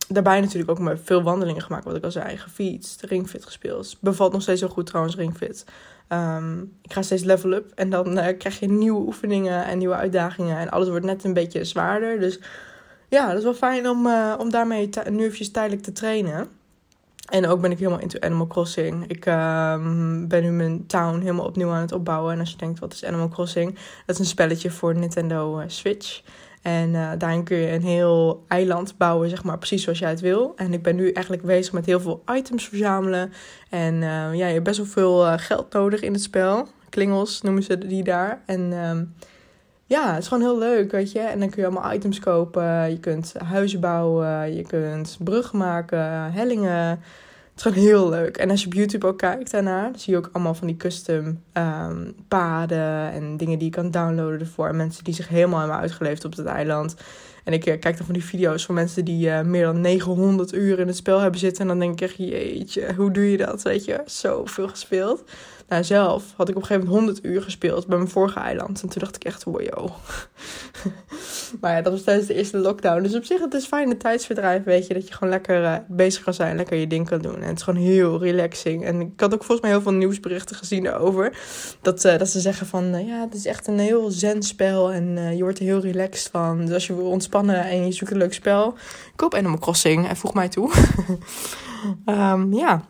daarbij 0.08 0.42
natuurlijk 0.42 0.80
ook 0.80 0.98
veel 1.04 1.24
wandelingen 1.24 1.62
gemaakt, 1.62 1.84
wat 1.84 1.96
ik 1.96 2.04
al 2.04 2.12
zei. 2.12 2.38
Gefietst, 2.38 3.02
ringfit 3.02 3.46
gespeeld. 3.46 3.98
Bevalt 4.00 4.32
nog 4.32 4.42
steeds 4.42 4.60
heel 4.60 4.70
goed 4.70 4.86
trouwens, 4.86 5.16
ringfit. 5.16 5.66
Um, 6.10 6.78
ik 6.82 6.94
ga 6.94 7.02
steeds 7.02 7.24
level 7.24 7.52
up 7.52 7.72
en 7.76 7.90
dan 7.90 8.18
uh, 8.18 8.26
krijg 8.38 8.60
je 8.60 8.70
nieuwe 8.70 9.06
oefeningen 9.06 9.66
en 9.66 9.78
nieuwe 9.78 9.96
uitdagingen. 9.96 10.58
En 10.58 10.70
alles 10.70 10.90
wordt 10.90 11.06
net 11.06 11.24
een 11.24 11.34
beetje 11.34 11.64
zwaarder. 11.64 12.20
Dus 12.20 12.40
ja, 13.10 13.28
dat 13.28 13.38
is 13.38 13.44
wel 13.44 13.54
fijn 13.54 13.90
om, 13.90 14.06
uh, 14.06 14.34
om 14.38 14.50
daarmee 14.50 14.90
nu 15.10 15.24
eventjes 15.24 15.52
tijdelijk 15.52 15.84
te 15.84 15.92
trainen. 15.92 16.48
En 17.30 17.48
ook 17.48 17.62
ben 17.62 17.72
ik 17.72 17.78
helemaal 17.78 18.00
into 18.00 18.20
Animal 18.20 18.48
Crossing. 18.48 19.08
Ik 19.08 19.26
uh, 19.26 19.74
ben 20.28 20.44
nu 20.44 20.52
mijn 20.52 20.86
town 20.86 21.20
helemaal 21.20 21.46
opnieuw 21.46 21.70
aan 21.70 21.82
het 21.82 21.92
opbouwen. 21.92 22.34
En 22.34 22.40
als 22.40 22.52
je 22.52 22.58
denkt, 22.58 22.80
wat 22.80 22.94
is 22.94 23.06
Animal 23.06 23.30
Crossing? 23.30 23.74
Dat 24.06 24.16
is 24.16 24.20
een 24.20 24.26
spelletje 24.26 24.72
voor 24.72 24.96
Nintendo 24.96 25.60
uh, 25.60 25.64
Switch. 25.68 26.22
En 26.68 26.94
uh, 26.94 27.12
daarin 27.18 27.44
kun 27.44 27.58
je 27.58 27.72
een 27.72 27.82
heel 27.82 28.44
eiland 28.48 28.98
bouwen, 28.98 29.30
zeg 29.30 29.44
maar, 29.44 29.58
precies 29.58 29.84
zoals 29.84 30.00
jij 30.00 30.10
het 30.10 30.20
wil. 30.20 30.54
En 30.56 30.74
ik 30.74 30.84
ben 30.84 30.96
nu 30.96 31.12
eigenlijk 31.12 31.46
bezig 31.46 31.74
met 31.74 31.86
heel 31.86 32.00
veel 32.00 32.24
items 32.34 32.68
verzamelen. 32.68 33.32
En 33.70 33.94
uh, 33.94 34.02
ja, 34.34 34.48
je 34.48 34.54
hebt 34.54 34.64
best 34.64 34.78
wel 34.78 34.86
veel 34.86 35.26
uh, 35.26 35.34
geld 35.38 35.74
nodig 35.74 36.02
in 36.02 36.14
het 36.14 36.22
spel. 36.22 36.68
Klingels 36.90 37.42
noemen 37.42 37.64
ze 37.64 37.78
die 37.78 38.04
daar. 38.04 38.42
En 38.46 38.72
uh, 38.72 38.92
ja, 39.86 40.14
het 40.14 40.22
is 40.22 40.28
gewoon 40.28 40.44
heel 40.44 40.58
leuk, 40.58 40.92
weet 40.92 41.12
je. 41.12 41.20
En 41.20 41.40
dan 41.40 41.50
kun 41.50 41.62
je 41.62 41.68
allemaal 41.68 41.94
items 41.94 42.20
kopen. 42.20 42.90
Je 42.90 43.00
kunt 43.00 43.34
huizen 43.44 43.80
bouwen, 43.80 44.56
je 44.56 44.64
kunt 44.64 45.18
bruggen 45.20 45.58
maken, 45.58 46.32
hellingen. 46.32 47.00
Het 47.58 47.66
is 47.66 47.72
gewoon 47.72 47.88
heel 47.88 48.10
leuk. 48.10 48.38
En 48.38 48.50
als 48.50 48.62
je 48.62 48.68
op 48.68 48.74
YouTube 48.74 49.08
ook 49.08 49.18
kijkt 49.18 49.52
daarnaar, 49.52 49.92
dan 49.92 50.00
zie 50.00 50.14
je 50.14 50.20
ook 50.20 50.30
allemaal 50.32 50.54
van 50.54 50.68
die 50.68 50.78
custom 50.78 51.44
um, 51.54 52.16
paden 52.28 53.12
en 53.12 53.38
dingen 53.38 53.58
die 53.58 53.68
je 53.68 53.74
kan 53.74 53.92
downloaden 53.92 54.40
ervoor. 54.40 54.68
En 54.68 54.76
mensen 54.76 55.04
die 55.04 55.14
zich 55.14 55.28
helemaal 55.28 55.60
hebben 55.60 55.78
uitgeleefd 55.78 56.26
op 56.26 56.36
het 56.36 56.46
eiland. 56.46 56.96
En 57.44 57.54
ik 57.54 57.66
uh, 57.66 57.80
kijk 57.80 57.98
dan 57.98 58.06
van 58.06 58.14
die 58.14 58.24
video's 58.24 58.66
van 58.66 58.76
mensen 58.76 59.06
die 59.06 59.28
uh, 59.28 59.42
meer 59.42 59.66
dan 59.66 59.82
900 59.82 60.54
uur 60.54 60.80
in 60.80 60.88
het 60.88 60.96
spel 60.96 61.20
hebben 61.20 61.40
zitten. 61.40 61.62
En 61.62 61.68
dan 61.68 61.80
denk 61.80 61.94
ik 61.94 62.02
echt, 62.02 62.18
jeetje, 62.18 62.94
hoe 62.96 63.12
doe 63.12 63.32
je 63.32 63.38
dat? 63.38 63.62
Weet 63.62 63.86
je, 63.86 64.02
zoveel 64.06 64.68
gespeeld. 64.68 65.24
Nou, 65.68 65.84
zelf 65.84 66.34
had 66.36 66.50
ik 66.50 66.56
op 66.56 66.62
een 66.62 66.68
gegeven 66.68 66.90
moment 66.90 67.06
100 67.08 67.26
uur 67.26 67.42
gespeeld 67.42 67.88
bij 67.88 67.98
mijn 67.98 68.10
vorige 68.10 68.40
eiland. 68.40 68.82
En 68.82 68.90
toen 68.90 69.02
dacht 69.02 69.16
ik 69.16 69.24
echt, 69.24 69.44
wow. 69.44 69.90
maar 71.62 71.76
ja, 71.76 71.82
dat 71.82 71.94
was 71.94 72.04
tijdens 72.04 72.28
de 72.28 72.34
eerste 72.34 72.58
lockdown. 72.58 73.02
Dus 73.02 73.16
op 73.16 73.24
zich, 73.24 73.40
het 73.40 73.54
is 73.54 73.66
fijn 73.66 73.90
de 73.90 73.98
tijdsverdrijf, 73.98 74.64
weet 74.64 74.88
je. 74.88 74.94
Dat 74.94 75.08
je 75.08 75.14
gewoon 75.14 75.30
lekker 75.30 75.62
uh, 75.62 75.76
bezig 75.88 76.24
kan 76.24 76.34
zijn, 76.34 76.56
lekker 76.56 76.78
je 76.78 76.88
ding 76.88 77.08
kan 77.08 77.20
doen. 77.20 77.36
En 77.36 77.48
het 77.48 77.58
is 77.58 77.64
gewoon 77.64 77.84
heel 77.84 78.20
relaxing. 78.20 78.86
En 78.86 79.02
ik 79.02 79.20
had 79.20 79.34
ook 79.34 79.44
volgens 79.44 79.62
mij 79.62 79.70
heel 79.70 79.82
veel 79.82 79.92
nieuwsberichten 79.92 80.56
gezien 80.56 80.84
daarover. 80.84 81.38
Dat, 81.82 82.06
uh, 82.06 82.18
dat 82.18 82.30
ze 82.30 82.40
zeggen 82.40 82.68
van, 82.68 82.96
uh, 82.96 83.08
ja, 83.08 83.22
het 83.22 83.34
is 83.34 83.46
echt 83.46 83.68
een 83.68 83.80
heel 83.80 84.12
zen 84.12 84.44
spel. 84.44 84.92
En 84.92 85.36
je 85.36 85.44
wordt 85.44 85.60
er 85.60 85.66
heel 85.66 85.82
relaxed 85.82 86.32
van. 86.32 86.66
Dus 86.66 86.74
als 86.74 86.88
je 86.88 86.96
wil 86.96 87.10
ontspannen 87.10 87.64
en 87.64 87.86
je 87.86 87.92
zoekt 87.92 88.12
een 88.12 88.18
leuk 88.18 88.34
spel, 88.34 88.74
koop 89.16 89.34
Animal 89.34 89.60
Crossing 89.60 90.08
en 90.08 90.18
voeg 90.18 90.34
mij 90.34 90.50
toe. 90.50 90.72
um, 92.06 92.54
ja. 92.64 92.84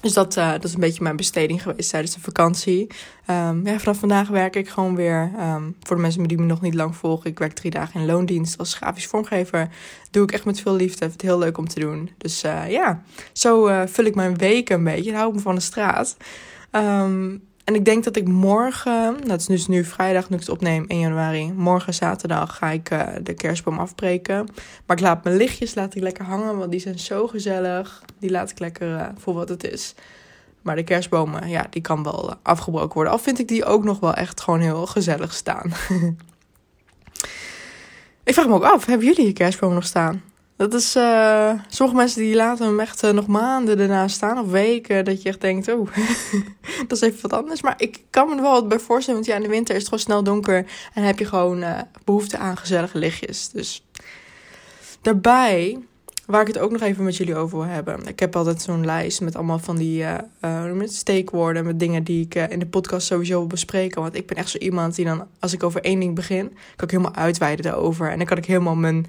Dus 0.00 0.12
dat, 0.12 0.36
uh, 0.36 0.50
dat 0.50 0.64
is 0.64 0.74
een 0.74 0.80
beetje 0.80 1.02
mijn 1.02 1.16
besteding 1.16 1.62
geweest 1.62 1.90
tijdens 1.90 2.14
de 2.14 2.20
vakantie. 2.20 2.86
Um, 3.26 3.66
ja, 3.66 3.78
vanaf 3.78 3.98
vandaag 3.98 4.28
werk 4.28 4.56
ik 4.56 4.68
gewoon 4.68 4.96
weer. 4.96 5.30
Um, 5.40 5.76
voor 5.80 5.96
de 5.96 6.02
mensen 6.02 6.22
die 6.22 6.38
me 6.38 6.44
nog 6.44 6.60
niet 6.60 6.74
lang 6.74 6.96
volgen. 6.96 7.30
Ik 7.30 7.38
werk 7.38 7.52
drie 7.52 7.70
dagen 7.70 8.00
in 8.00 8.06
loondienst 8.06 8.58
als 8.58 8.74
grafisch 8.74 9.06
vormgever. 9.06 9.68
Doe 10.10 10.22
ik 10.22 10.32
echt 10.32 10.44
met 10.44 10.60
veel 10.60 10.74
liefde. 10.74 10.98
Vind 10.98 11.12
het 11.12 11.22
heel 11.22 11.38
leuk 11.38 11.58
om 11.58 11.68
te 11.68 11.80
doen. 11.80 12.10
Dus 12.18 12.44
uh, 12.44 12.70
ja, 12.70 13.02
zo 13.32 13.68
uh, 13.68 13.82
vul 13.86 14.04
ik 14.04 14.14
mijn 14.14 14.36
week 14.36 14.70
een 14.70 14.84
beetje. 14.84 15.10
Dan 15.10 15.18
hou 15.18 15.28
ik 15.28 15.36
me 15.36 15.40
van 15.40 15.54
de 15.54 15.60
straat. 15.60 16.16
Um, 16.72 17.42
en 17.64 17.74
ik 17.74 17.84
denk 17.84 18.04
dat 18.04 18.16
ik 18.16 18.28
morgen, 18.28 19.16
dat 19.26 19.40
is 19.40 19.46
dus 19.46 19.66
nu 19.66 19.84
vrijdag 19.84 20.28
nu 20.28 20.34
ik 20.34 20.40
het 20.40 20.50
opneem, 20.50 20.84
1 20.86 21.00
januari. 21.00 21.52
Morgen 21.52 21.94
zaterdag 21.94 22.56
ga 22.56 22.70
ik 22.70 22.90
uh, 22.90 23.08
de 23.22 23.34
kerstboom 23.34 23.78
afbreken. 23.78 24.48
Maar 24.86 24.96
ik 24.96 25.02
laat 25.02 25.24
mijn 25.24 25.36
lichtjes 25.36 25.74
laat 25.74 25.94
ik 25.94 26.02
lekker 26.02 26.24
hangen, 26.24 26.58
want 26.58 26.70
die 26.70 26.80
zijn 26.80 26.98
zo 26.98 27.26
gezellig. 27.26 28.02
Die 28.18 28.30
laat 28.30 28.50
ik 28.50 28.58
lekker 28.58 28.88
uh, 28.88 29.06
voor 29.16 29.34
wat 29.34 29.48
het 29.48 29.64
is. 29.64 29.94
Maar 30.62 30.76
de 30.76 30.84
kerstbomen, 30.84 31.48
ja, 31.48 31.66
die 31.70 31.82
kan 31.82 32.02
wel 32.02 32.34
afgebroken 32.42 32.94
worden. 32.94 33.12
Al 33.12 33.18
vind 33.18 33.38
ik 33.38 33.48
die 33.48 33.64
ook 33.64 33.84
nog 33.84 34.00
wel 34.00 34.14
echt 34.14 34.40
gewoon 34.40 34.60
heel 34.60 34.86
gezellig 34.86 35.34
staan. 35.34 35.72
ik 38.24 38.34
vraag 38.34 38.46
me 38.46 38.54
ook 38.54 38.64
af, 38.64 38.86
hebben 38.86 39.06
jullie 39.06 39.26
je 39.26 39.32
kerstboom 39.32 39.74
nog 39.74 39.84
staan? 39.84 40.22
Dat 40.60 40.74
is, 40.74 40.96
uh, 40.96 41.52
sommige 41.68 41.98
mensen 41.98 42.20
die 42.20 42.34
laten 42.34 42.66
hem 42.66 42.80
echt 42.80 43.04
uh, 43.04 43.10
nog 43.10 43.26
maanden 43.26 43.78
ernaast 43.78 44.14
staan 44.14 44.38
of 44.38 44.50
weken. 44.50 45.04
Dat 45.04 45.22
je 45.22 45.28
echt 45.28 45.40
denkt, 45.40 45.68
oh, 45.72 45.88
dat 46.88 46.92
is 46.92 47.00
even 47.00 47.22
wat 47.22 47.32
anders. 47.32 47.62
Maar 47.62 47.74
ik 47.76 48.00
kan 48.10 48.28
me 48.28 48.36
er 48.36 48.42
wel 48.42 48.52
wat 48.52 48.68
bij 48.68 48.78
voorstellen, 48.78 49.20
want 49.20 49.30
ja, 49.30 49.36
in 49.36 49.42
de 49.42 49.48
winter 49.48 49.74
is 49.74 49.80
het 49.80 49.88
gewoon 49.88 50.04
snel 50.04 50.22
donker. 50.22 50.66
En 50.94 51.02
heb 51.02 51.18
je 51.18 51.24
gewoon 51.24 51.58
uh, 51.58 51.78
behoefte 52.04 52.38
aan 52.38 52.56
gezellige 52.56 52.98
lichtjes. 52.98 53.48
Dus 53.48 53.84
daarbij 55.02 55.78
Waar 56.26 56.40
ik 56.40 56.46
het 56.46 56.58
ook 56.58 56.70
nog 56.70 56.80
even 56.80 57.04
met 57.04 57.16
jullie 57.16 57.36
over 57.36 57.58
wil 57.58 57.66
hebben. 57.66 58.06
Ik 58.06 58.20
heb 58.20 58.36
altijd 58.36 58.62
zo'n 58.62 58.84
lijst 58.84 59.20
met 59.20 59.36
allemaal 59.36 59.58
van 59.58 59.76
die 59.76 60.04
met 60.74 60.92
steekwoorden. 60.94 61.64
Met 61.64 61.78
dingen 61.78 62.04
die 62.04 62.24
ik 62.24 62.34
in 62.34 62.58
de 62.58 62.66
podcast 62.66 63.06
sowieso 63.06 63.38
wil 63.38 63.46
bespreken. 63.46 64.02
Want 64.02 64.14
ik 64.14 64.26
ben 64.26 64.36
echt 64.36 64.48
zo 64.48 64.58
iemand 64.58 64.94
die 64.94 65.04
dan, 65.04 65.26
als 65.38 65.52
ik 65.52 65.62
over 65.62 65.80
één 65.80 66.00
ding 66.00 66.14
begin, 66.14 66.48
kan 66.76 66.88
ik 66.88 66.90
helemaal 66.90 67.14
uitweiden 67.14 67.64
daarover. 67.64 68.10
En 68.10 68.16
dan 68.16 68.26
kan 68.26 68.36
ik 68.36 68.44
helemaal 68.44 68.74
mijn, 68.74 69.06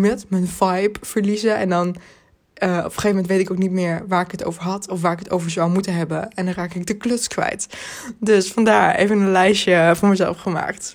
noem? 0.00 0.18
Mijn 0.28 0.46
vibe 0.46 0.98
verliezen. 1.00 1.56
En 1.56 1.68
dan 1.68 1.88
op 1.88 2.70
een 2.70 2.82
gegeven 2.82 3.08
moment 3.08 3.26
weet 3.26 3.40
ik 3.40 3.50
ook 3.50 3.58
niet 3.58 3.70
meer 3.70 4.04
waar 4.08 4.24
ik 4.24 4.30
het 4.30 4.44
over 4.44 4.62
had 4.62 4.88
of 4.88 5.00
waar 5.00 5.12
ik 5.12 5.18
het 5.18 5.30
over 5.30 5.50
zou 5.50 5.70
moeten 5.70 5.94
hebben. 5.94 6.30
En 6.30 6.44
dan 6.44 6.54
raak 6.54 6.74
ik 6.74 6.86
de 6.86 6.96
kluts 6.96 7.28
kwijt. 7.28 7.66
Dus 8.18 8.52
vandaar 8.52 8.94
even 8.94 9.20
een 9.20 9.30
lijstje 9.30 9.92
voor 9.96 10.08
mezelf 10.08 10.38
gemaakt. 10.38 10.94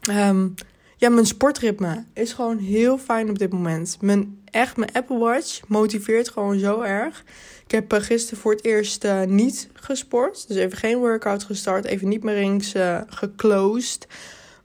Ehm, 0.00 0.48
ja, 0.96 1.08
mijn 1.08 1.26
sportritme 1.26 2.04
is 2.14 2.32
gewoon 2.32 2.58
heel 2.58 2.98
fijn 2.98 3.30
op 3.30 3.38
dit 3.38 3.52
moment. 3.52 3.96
Mijn, 4.00 4.40
echt, 4.44 4.76
mijn 4.76 4.92
Apple 4.92 5.18
Watch 5.18 5.60
motiveert 5.66 6.28
gewoon 6.28 6.58
zo 6.58 6.80
erg. 6.80 7.24
Ik 7.64 7.70
heb 7.70 7.92
uh, 7.92 8.00
gisteren 8.00 8.38
voor 8.38 8.52
het 8.52 8.64
eerst 8.64 9.04
uh, 9.04 9.22
niet 9.22 9.68
gesport. 9.72 10.48
Dus 10.48 10.56
even 10.56 10.78
geen 10.78 10.98
workout 10.98 11.44
gestart. 11.44 11.84
Even 11.84 12.08
niet 12.08 12.24
rings 12.24 12.74
uh, 12.74 13.00
geclosed. 13.06 14.06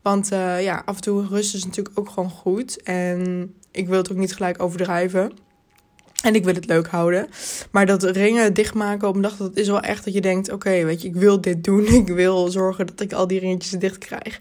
Want 0.05 0.27
ja, 0.59 0.81
af 0.85 0.95
en 0.95 1.01
toe 1.01 1.27
rust 1.27 1.53
is 1.55 1.65
natuurlijk 1.65 1.99
ook 1.99 2.09
gewoon 2.09 2.29
goed. 2.29 2.83
En 2.83 3.53
ik 3.71 3.87
wil 3.87 3.97
het 3.97 4.11
ook 4.11 4.17
niet 4.17 4.35
gelijk 4.35 4.61
overdrijven. 4.61 5.31
En 6.23 6.35
ik 6.35 6.43
wil 6.43 6.53
het 6.53 6.65
leuk 6.65 6.87
houden. 6.87 7.27
Maar 7.71 7.85
dat 7.85 8.03
ringen 8.03 8.53
dichtmaken 8.53 9.07
op 9.07 9.15
een 9.15 9.21
dag, 9.21 9.37
dat 9.37 9.57
is 9.57 9.67
wel 9.67 9.79
echt 9.79 10.05
dat 10.05 10.13
je 10.13 10.21
denkt... 10.21 10.51
Oké, 10.51 10.85
weet 10.85 11.01
je, 11.01 11.07
ik 11.07 11.15
wil 11.15 11.41
dit 11.41 11.63
doen. 11.63 11.85
Ik 12.03 12.07
wil 12.07 12.47
zorgen 12.47 12.87
dat 12.87 12.99
ik 12.99 13.13
al 13.13 13.27
die 13.27 13.39
ringetjes 13.39 13.79
dicht 13.79 13.97
krijg. 13.97 14.39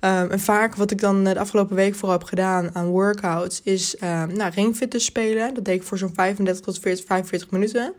Um, 0.00 0.30
en 0.30 0.40
vaak 0.40 0.74
wat 0.74 0.90
ik 0.90 1.00
dan 1.00 1.24
de 1.24 1.38
afgelopen 1.38 1.76
week 1.76 1.94
vooral 1.94 2.18
heb 2.18 2.28
gedaan 2.28 2.74
aan 2.74 2.86
workouts... 2.86 3.60
is 3.64 3.96
um, 4.02 4.36
nou, 4.36 4.74
spelen. 5.00 5.54
Dat 5.54 5.64
deed 5.64 5.74
ik 5.74 5.82
voor 5.82 5.98
zo'n 5.98 6.14
35 6.14 6.64
tot 6.64 6.78
40, 6.78 7.04
45 7.06 7.50
minuten. 7.50 7.92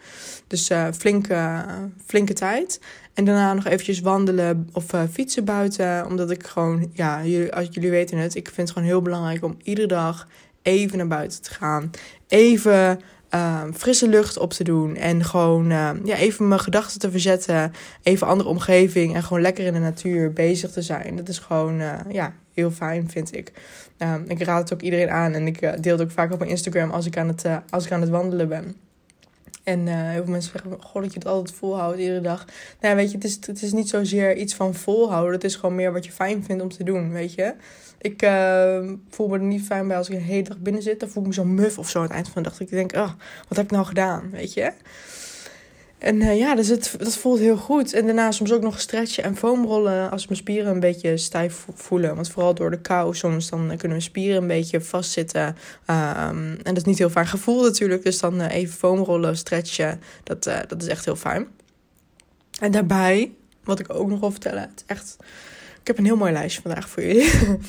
Dus 0.48 0.70
uh, 0.70 0.88
flinke, 0.98 1.66
flinke 2.06 2.34
tijd. 2.34 2.80
En 3.14 3.26
daarna 3.26 3.54
nog 3.54 3.66
eventjes 3.66 4.00
wandelen 4.00 4.70
of 4.74 4.86
fietsen 5.12 5.46
buiten. 5.46 6.06
Omdat 6.06 6.32
ik 6.32 6.48
gewoon, 6.48 6.90
ja, 6.94 7.26
jullie, 7.26 7.54
als 7.54 7.68
jullie 7.72 7.90
weten 7.90 8.18
het... 8.18 8.36
ik 8.36 8.46
vind 8.46 8.58
het 8.58 8.72
gewoon 8.72 8.88
heel 8.88 9.02
belangrijk 9.02 9.44
om 9.44 9.58
iedere 9.64 9.88
dag 9.88 10.28
even 10.62 10.98
naar 10.98 11.08
buiten 11.08 11.42
te 11.42 11.54
gaan. 11.54 11.92
Even 12.28 13.00
uh, 13.36 13.64
frisse 13.74 14.08
lucht 14.08 14.38
op 14.38 14.54
te 14.54 14.64
doen. 14.64 14.96
En 14.96 15.24
gewoon 15.24 15.72
uh, 15.72 15.90
ja, 16.04 16.16
even 16.16 16.48
mijn 16.48 16.60
gedachten 16.60 17.00
te 17.00 17.12
verzetten. 17.12 17.74
Even 18.04 18.28
andere 18.28 18.50
omgeving. 18.50 19.16
En 19.16 19.24
gewoon 19.24 19.42
lekker 19.42 19.66
in 19.66 19.74
de 19.74 19.80
natuur 19.80 20.34
bezig 20.34 20.72
te 20.72 20.82
zijn. 20.82 21.16
Dat 21.16 21.28
is 21.28 21.40
gewoon 21.40 21.82
uh, 21.82 21.94
ja, 22.10 22.34
heel 22.54 22.72
fijn, 22.72 23.10
vind 23.10 23.36
ik. 23.36 23.52
Ehm, 23.98 24.22
ik 24.28 24.44
raad 24.44 24.62
het 24.62 24.74
ook 24.74 24.82
iedereen 24.82 25.10
aan. 25.10 25.34
En 25.34 25.48
ik 25.48 25.62
eh, 25.62 25.74
deel 25.80 25.92
het 25.92 26.02
ook 26.02 26.12
vaak 26.12 26.32
op 26.32 26.40
mijn 26.40 26.52
Instagram 26.52 26.92
als 26.92 27.06
ik 27.06 27.18
aan 27.18 27.28
het, 27.28 27.46
als 27.70 27.86
ik 27.86 27.92
aan 27.92 28.02
het 28.02 28.10
wandelen 28.10 28.50
ben. 28.50 28.76
En 29.64 29.88
heel 29.88 30.24
veel 30.24 30.32
mensen 30.32 30.52
zeggen, 30.52 30.84
goh, 30.84 31.02
dat 31.02 31.14
je 31.14 31.20
het 31.20 31.28
altijd 31.28 31.58
volhoudt 31.58 32.00
iedere 32.00 32.22
dag. 32.22 32.46
Nou, 32.80 32.96
weet 32.96 33.10
je, 33.12 33.16
het 33.16 33.26
is, 33.26 33.38
het 33.46 33.62
is 33.62 33.72
niet 33.72 33.90
zozeer 33.90 34.36
iets 34.36 34.54
van 34.56 34.74
volhouden. 34.74 35.34
Het 35.34 35.44
is 35.44 35.56
gewoon 35.56 35.76
meer 35.76 35.94
wat 35.94 36.06
je 36.06 36.12
fijn 36.12 36.44
vindt 36.44 36.64
om 36.64 36.70
te 36.70 36.84
doen, 36.84 37.12
weet 37.12 37.34
je. 37.34 37.54
Ik 38.02 38.24
uh, 38.24 38.92
voel 39.10 39.28
me 39.28 39.38
er 39.38 39.44
niet 39.44 39.66
fijn 39.66 39.88
bij 39.88 39.98
als 39.98 40.10
ik 40.10 40.16
een 40.16 40.22
hele 40.22 40.44
dag 40.44 40.58
binnen 40.58 40.82
zit. 40.82 41.00
Dan 41.00 41.10
voel 41.10 41.22
ik 41.24 41.28
me 41.28 41.34
zo 41.34 41.46
muf 41.46 41.78
of 41.78 41.90
zo 41.90 41.98
aan 41.98 42.06
het 42.06 42.14
eind 42.14 42.30
van 42.30 42.44
de 42.44 42.50
dag. 42.50 42.60
Ik 42.60 42.70
denk, 42.70 42.94
oh, 42.94 43.12
wat 43.48 43.58
heb 43.58 43.66
ik 43.66 43.72
nou 43.72 43.86
gedaan, 43.86 44.30
weet 44.32 44.54
je? 44.54 44.72
En 46.02 46.16
uh, 46.16 46.38
ja, 46.38 46.56
dus 46.56 46.68
het, 46.68 46.96
dat 46.98 47.18
voelt 47.18 47.40
heel 47.40 47.58
goed. 47.58 47.94
En 47.94 48.06
daarna 48.06 48.32
soms 48.32 48.52
ook 48.52 48.62
nog 48.62 48.80
stretchen 48.80 49.24
en 49.24 49.38
foamrollen 49.38 50.12
als 50.12 50.28
mijn 50.28 50.40
spieren 50.40 50.72
een 50.72 50.80
beetje 50.80 51.18
stijf 51.18 51.66
voelen. 51.74 52.16
Want 52.16 52.30
vooral 52.30 52.54
door 52.54 52.72
de 52.72 52.82
kou 52.82 53.16
soms 53.16 53.50
dan 53.50 53.68
kunnen 53.68 53.90
mijn 53.90 54.02
spieren 54.02 54.42
een 54.42 54.48
beetje 54.48 54.82
vastzitten. 54.82 55.46
Um, 55.46 55.56
en 55.88 56.60
dat 56.64 56.78
is 56.78 56.84
niet 56.84 56.98
heel 56.98 57.10
fijn 57.10 57.28
gevoel 57.28 57.64
natuurlijk. 57.64 58.04
Dus 58.04 58.20
dan 58.20 58.42
uh, 58.42 58.56
even 58.56 58.74
foamrollen, 58.74 59.38
stretchen. 59.38 60.02
Dat, 60.24 60.48
uh, 60.48 60.60
dat 60.68 60.82
is 60.82 60.88
echt 60.88 61.06
heel 61.06 61.16
fijn. 61.16 61.48
En 62.60 62.72
daarbij, 62.72 63.32
wat 63.64 63.80
ik 63.80 63.94
ook 63.94 64.10
nog 64.10 64.20
wil 64.20 64.32
vertellen. 64.32 64.62
Het 64.62 64.84
echt 64.86 65.18
ik 65.82 65.88
heb 65.88 65.98
een 65.98 66.06
heel 66.06 66.16
mooi 66.16 66.32
lijstje 66.32 66.62
vandaag 66.62 66.90
voor 66.90 67.04
jullie. 67.04 67.30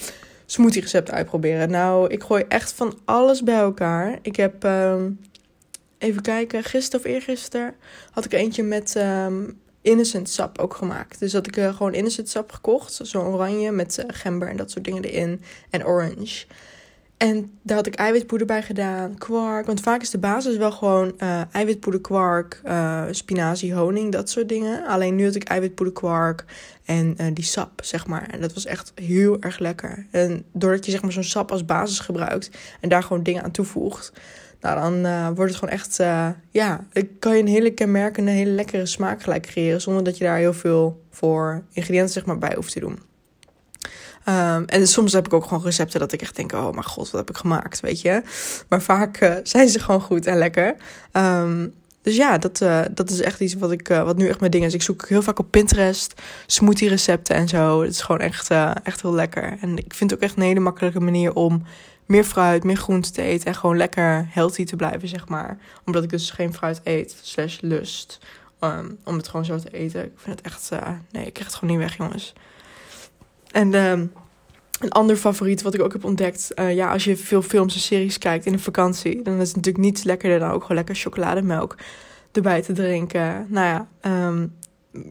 Smoothie 0.46 0.82
recepten 0.82 1.14
uitproberen. 1.14 1.70
Nou, 1.70 2.08
ik 2.08 2.22
gooi 2.22 2.44
echt 2.48 2.72
van 2.72 2.98
alles 3.04 3.42
bij 3.42 3.58
elkaar. 3.58 4.18
Ik 4.22 4.36
heb, 4.36 4.64
um, 4.64 5.20
even 6.02 6.22
kijken, 6.22 6.64
gisteren 6.64 7.06
of 7.06 7.12
eergisteren 7.12 7.74
had 8.10 8.24
ik 8.24 8.32
eentje 8.32 8.62
met 8.62 8.94
um, 8.96 9.60
innocent 9.82 10.28
sap 10.28 10.58
ook 10.58 10.74
gemaakt. 10.74 11.18
Dus 11.18 11.32
dat 11.32 11.46
ik 11.46 11.56
uh, 11.56 11.76
gewoon 11.76 11.94
innocent 11.94 12.28
sap 12.28 12.52
gekocht. 12.52 13.00
Zo'n 13.02 13.26
oranje 13.26 13.70
met 13.70 13.98
uh, 13.98 14.04
gember 14.08 14.48
en 14.48 14.56
dat 14.56 14.70
soort 14.70 14.84
dingen 14.84 15.04
erin. 15.04 15.42
En 15.70 15.86
orange. 15.86 16.46
En 17.16 17.58
daar 17.62 17.76
had 17.76 17.86
ik 17.86 17.94
eiwitpoeder 17.94 18.46
bij 18.46 18.62
gedaan, 18.62 19.18
kwark. 19.18 19.66
Want 19.66 19.80
vaak 19.80 20.02
is 20.02 20.10
de 20.10 20.18
basis 20.18 20.56
wel 20.56 20.72
gewoon 20.72 21.12
uh, 21.18 21.40
eiwitpoeder, 21.52 22.00
kwark, 22.00 22.62
spinazie, 23.10 23.74
honing, 23.74 24.12
dat 24.12 24.30
soort 24.30 24.48
dingen. 24.48 24.86
Alleen 24.86 25.14
nu 25.14 25.24
had 25.24 25.34
ik 25.34 25.44
eiwitpoeder, 25.44 25.94
kwark 25.94 26.44
en 26.84 27.34
die 27.34 27.44
sap, 27.44 27.80
zeg 27.84 28.06
maar. 28.06 28.28
En 28.30 28.40
dat 28.40 28.54
was 28.54 28.64
echt 28.64 28.92
heel 28.94 29.40
erg 29.40 29.58
lekker. 29.58 30.06
En 30.10 30.44
doordat 30.52 30.84
je 30.84 30.90
zeg 30.90 31.02
maar 31.02 31.12
zo'n 31.12 31.22
sap 31.22 31.50
als 31.50 31.64
basis 31.64 31.98
gebruikt 31.98 32.50
en 32.80 32.88
daar 32.88 33.02
gewoon 33.02 33.22
dingen 33.22 33.42
aan 33.42 33.50
toevoegt... 33.50 34.12
Nou, 34.62 34.80
dan 34.80 35.34
wordt 35.34 35.50
het 35.50 35.60
gewoon 35.60 35.74
echt, 35.74 35.96
ja, 36.50 36.84
kan 37.18 37.36
je 37.36 37.42
een 37.42 37.48
hele 37.48 37.70
kenmerkende, 37.70 38.30
hele 38.30 38.50
lekkere 38.50 38.86
smaak 38.86 39.22
gelijk 39.22 39.42
creëren. 39.42 39.80
Zonder 39.80 40.04
dat 40.04 40.18
je 40.18 40.24
daar 40.24 40.36
heel 40.36 40.54
veel 40.54 41.02
voor 41.10 41.62
ingrediënten 41.72 42.12
zeg 42.12 42.24
maar 42.24 42.38
bij 42.38 42.54
hoeft 42.54 42.72
te 42.72 42.80
doen. 42.80 42.98
Um, 44.28 44.64
en 44.64 44.86
soms 44.86 45.12
heb 45.12 45.26
ik 45.26 45.32
ook 45.32 45.44
gewoon 45.44 45.62
recepten 45.62 46.00
dat 46.00 46.12
ik 46.12 46.22
echt 46.22 46.36
denk: 46.36 46.52
oh 46.52 46.70
mijn 46.70 46.84
god, 46.84 47.10
wat 47.10 47.20
heb 47.20 47.30
ik 47.30 47.36
gemaakt, 47.36 47.80
weet 47.80 48.00
je. 48.00 48.22
Maar 48.68 48.82
vaak 48.82 49.20
uh, 49.20 49.34
zijn 49.42 49.68
ze 49.68 49.78
gewoon 49.78 50.00
goed 50.00 50.26
en 50.26 50.38
lekker. 50.38 50.74
Um, 51.12 51.74
dus 52.02 52.16
ja, 52.16 52.38
dat, 52.38 52.60
uh, 52.60 52.80
dat 52.90 53.10
is 53.10 53.20
echt 53.20 53.40
iets 53.40 53.54
wat, 53.54 53.70
ik, 53.70 53.88
uh, 53.88 54.04
wat 54.04 54.16
nu 54.16 54.28
echt 54.28 54.40
mijn 54.40 54.52
ding 54.52 54.64
is. 54.64 54.74
Ik 54.74 54.82
zoek 54.82 55.08
heel 55.08 55.22
vaak 55.22 55.38
op 55.38 55.50
Pinterest, 55.50 56.22
smoothie 56.46 56.88
recepten 56.88 57.36
en 57.36 57.48
zo. 57.48 57.82
Het 57.82 57.90
is 57.90 58.00
gewoon 58.00 58.20
echt, 58.20 58.50
echt 58.82 59.02
heel 59.02 59.14
lekker. 59.14 59.56
En 59.60 59.76
ik 59.76 59.94
vind 59.94 60.10
het 60.10 60.18
ook 60.18 60.24
echt 60.24 60.36
een 60.36 60.42
hele 60.42 60.60
makkelijke 60.60 61.00
manier 61.00 61.34
om 61.34 61.62
meer 62.12 62.24
fruit, 62.24 62.64
meer 62.64 62.76
groente 62.76 63.10
te 63.10 63.22
eten. 63.22 63.46
En 63.46 63.54
gewoon 63.54 63.76
lekker 63.76 64.26
healthy 64.30 64.64
te 64.64 64.76
blijven, 64.76 65.08
zeg 65.08 65.28
maar. 65.28 65.58
Omdat 65.84 66.02
ik 66.02 66.10
dus 66.10 66.30
geen 66.30 66.54
fruit 66.54 66.80
eet, 66.84 67.16
slash 67.22 67.60
lust. 67.60 68.18
Um, 68.60 68.98
om 69.04 69.16
het 69.16 69.28
gewoon 69.28 69.44
zo 69.44 69.58
te 69.58 69.70
eten. 69.70 70.04
Ik 70.04 70.12
vind 70.16 70.36
het 70.36 70.46
echt, 70.46 70.70
nee, 71.10 71.26
ik 71.26 71.32
krijg 71.32 71.48
het 71.48 71.58
gewoon 71.58 71.76
niet 71.76 71.84
weg, 71.84 71.96
jongens. 71.96 72.32
En 73.50 73.72
uh, 73.72 73.90
een 73.90 74.90
ander 74.90 75.16
favoriet 75.16 75.62
wat 75.62 75.74
ik 75.74 75.82
ook 75.82 75.92
heb 75.92 76.04
ontdekt. 76.04 76.50
Uh, 76.54 76.74
ja, 76.74 76.92
als 76.92 77.04
je 77.04 77.16
veel 77.16 77.42
films 77.42 77.74
en 77.74 77.80
series 77.80 78.18
kijkt 78.18 78.46
in 78.46 78.52
een 78.52 78.60
vakantie. 78.60 79.22
Dan 79.22 79.40
is 79.40 79.46
het 79.46 79.56
natuurlijk 79.56 79.84
niets 79.84 80.02
lekkerder 80.02 80.38
dan 80.38 80.50
ook 80.50 80.62
gewoon 80.62 80.76
lekker 80.76 80.94
chocolademelk 80.94 81.76
erbij 82.32 82.62
te 82.62 82.72
drinken. 82.72 83.46
Nou 83.48 83.66
ja, 83.66 83.88
um, 84.26 84.54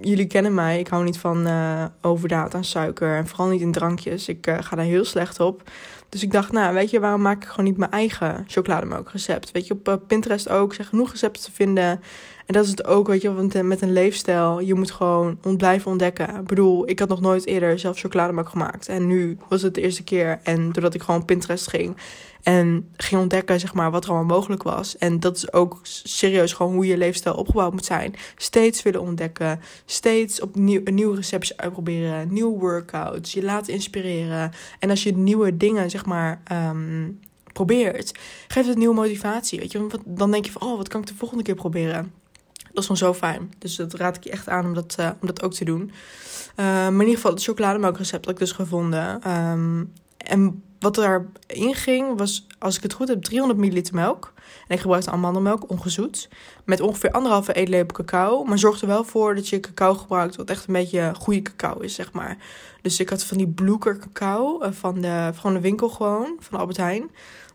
jullie 0.02 0.28
kennen 0.28 0.54
mij. 0.54 0.80
Ik 0.80 0.88
hou 0.88 1.04
niet 1.04 1.18
van 1.18 1.48
uh, 1.48 1.86
overdaad 2.02 2.56
aan 2.56 2.64
suiker. 2.64 3.16
En 3.16 3.28
vooral 3.28 3.48
niet 3.48 3.62
in 3.62 3.72
drankjes. 3.72 4.28
Ik 4.28 4.48
uh, 4.48 4.58
ga 4.60 4.76
daar 4.76 4.86
heel 4.86 5.06
slecht 5.06 5.40
op. 5.40 5.64
Dus 6.10 6.24
ik 6.24 6.32
dacht, 6.32 6.52
nou, 6.52 6.74
weet 6.74 6.90
je, 6.90 7.00
waarom 7.00 7.22
maak 7.22 7.44
ik 7.44 7.50
gewoon 7.50 7.66
niet 7.66 7.78
mijn 7.78 7.92
eigen 7.92 8.44
chocolademelkrecept? 8.48 9.52
Weet 9.52 9.68
je, 9.68 9.74
op 9.74 9.88
uh, 9.88 9.96
Pinterest 10.08 10.50
ook 10.50 10.74
zijn 10.74 10.88
genoeg 10.88 11.12
recepten 11.12 11.44
te 11.44 11.52
vinden. 11.52 12.02
En 12.46 12.54
dat 12.58 12.64
is 12.64 12.70
het 12.70 12.86
ook, 12.86 13.08
weet 13.08 13.22
je, 13.22 13.34
want 13.34 13.64
met 13.64 13.82
een 13.82 13.94
leefstijl, 13.94 14.60
je 14.60 14.74
moet 14.74 14.92
gewoon 14.92 15.38
blijven 15.58 15.92
ontdekken. 15.92 16.36
Ik 16.36 16.48
bedoel, 16.48 16.90
ik 16.90 17.00
had 17.00 17.10
nog 17.10 17.22
nooit 17.22 17.46
eerder 17.46 17.80
zelf 17.80 18.00
chocolademelk 18.00 18.50
gemaakt. 18.50 18.88
En 18.88 19.08
nu 19.08 19.38
was 19.50 19.62
het 19.62 19.74
de 19.74 19.82
eerste 19.82 20.04
keer. 20.04 20.40
En 20.44 20.72
doordat 20.72 20.94
ik 20.94 21.02
gewoon 21.02 21.26
Pinterest 21.26 21.68
ging 21.68 21.96
en 22.44 22.90
ging 22.96 23.22
ontdekken, 23.22 23.60
zeg 23.60 23.74
maar, 23.74 23.92
wat 23.92 24.04
er 24.04 24.10
allemaal 24.10 24.38
mogelijk 24.38 24.64
was. 24.64 24.98
En 24.98 25.20
dat 25.20 25.36
is 25.36 25.54
ook 25.54 25.80
serieus 25.84 26.54
gewoon 26.54 26.74
hoe 26.74 26.86
je 26.86 26.98
leefstijl 26.98 27.36
opgebouwd 27.36 27.72
moet 27.72 27.86
zijn. 27.86 28.16
Steeds 28.36 28.84
willen 28.84 29.02
ontdekken. 29.02 29.60
Steeds 29.86 30.42
opnieuw 30.42 30.82
een 30.84 30.96
nieuwe 30.96 31.16
receptje 31.16 31.58
uitproberen. 31.58 32.34
Nieuwe 32.34 32.60
workouts. 32.60 33.34
Je 33.34 33.44
laten 33.44 33.74
inspireren. 33.74 34.52
En 34.80 34.90
als 34.90 35.04
je 35.04 35.18
nieuwe 35.18 35.58
dingen, 35.58 35.90
zeg 35.90 36.06
maar. 36.06 36.42
Um, 36.52 37.20
probeert, 37.54 38.12
geeft 38.48 38.68
het 38.68 38.78
nieuwe 38.78 38.96
motivatie. 38.96 39.60
Weet 39.60 39.72
je, 39.72 39.80
want 39.80 39.98
dan 40.06 40.32
denk 40.32 40.46
je 40.46 40.52
van, 40.52 40.62
oh, 40.62 40.78
wat 40.78 40.88
kan 40.88 41.02
ik 41.02 41.08
de 41.08 41.16
volgende 41.16 41.44
keer 41.44 41.56
proberen? 41.56 42.12
Dat 42.54 42.78
is 42.78 42.82
gewoon 42.82 42.98
zo 42.98 43.14
fijn. 43.14 43.54
Dus 43.58 43.76
dat 43.76 43.94
raad 43.94 44.16
ik 44.16 44.24
je 44.24 44.32
echt 44.32 44.50
aan 44.50 44.66
om 44.66 44.74
dat, 44.74 44.96
uh, 45.00 45.10
om 45.22 45.28
dat 45.28 45.42
ook 45.44 45.54
te 45.54 45.66
doen. 45.66 45.82
Uh, 45.82 46.66
maar 46.66 46.88
in 46.88 47.00
ieder 47.00 47.16
geval, 47.16 47.32
het 47.32 47.44
chocolademelkrecept 47.44 48.26
had 48.26 48.34
ik 48.34 48.40
dus 48.40 48.52
gevonden. 48.52 49.32
Um, 49.32 49.94
en 50.24 50.63
wat 50.80 50.98
erin 50.98 51.75
ging, 51.75 52.18
was, 52.18 52.48
als 52.60 52.78
ik 52.78 52.84
het 52.84 52.94
goed 52.94 53.08
heb, 53.08 53.22
300 53.22 53.60
milliliter 53.60 53.96
melk. 53.96 54.34
En 54.68 54.75
ik 54.75 54.82
gebruikte 54.82 55.12
amandelmelk, 55.12 55.70
ongezoet. 55.70 56.30
Met 56.66 56.82
ongeveer 56.82 57.12
anderhalve 57.12 57.54
eetlepel 57.54 57.96
cacao. 57.96 58.44
Maar 58.44 58.60
zorg 58.60 58.82
er 58.82 58.88
wel 58.88 59.04
voor 59.04 59.36
dat 59.36 59.48
je 59.48 59.60
cacao 59.60 59.94
gebruikt 59.94 60.36
wat 60.36 60.50
echt 60.50 60.68
een 60.68 60.74
beetje 60.74 61.13
goede 61.20 61.42
cacao 61.42 61.80
is, 61.80 61.96
zeg 61.96 62.12
maar. 62.12 62.38
Dus 62.82 63.00
ik 63.00 63.10
had 63.10 63.24
van 63.24 63.38
die 63.38 63.48
bloeker 63.48 63.98
cacao 63.98 64.60
eh, 64.60 64.72
van 64.72 65.01
de, 65.01 65.30
van 65.34 65.54
de 65.54 65.60
winkel 65.60 65.90
gewoon, 65.90 66.36
van 66.40 66.60
Albert 66.60 66.78
Heijn. 66.78 67.01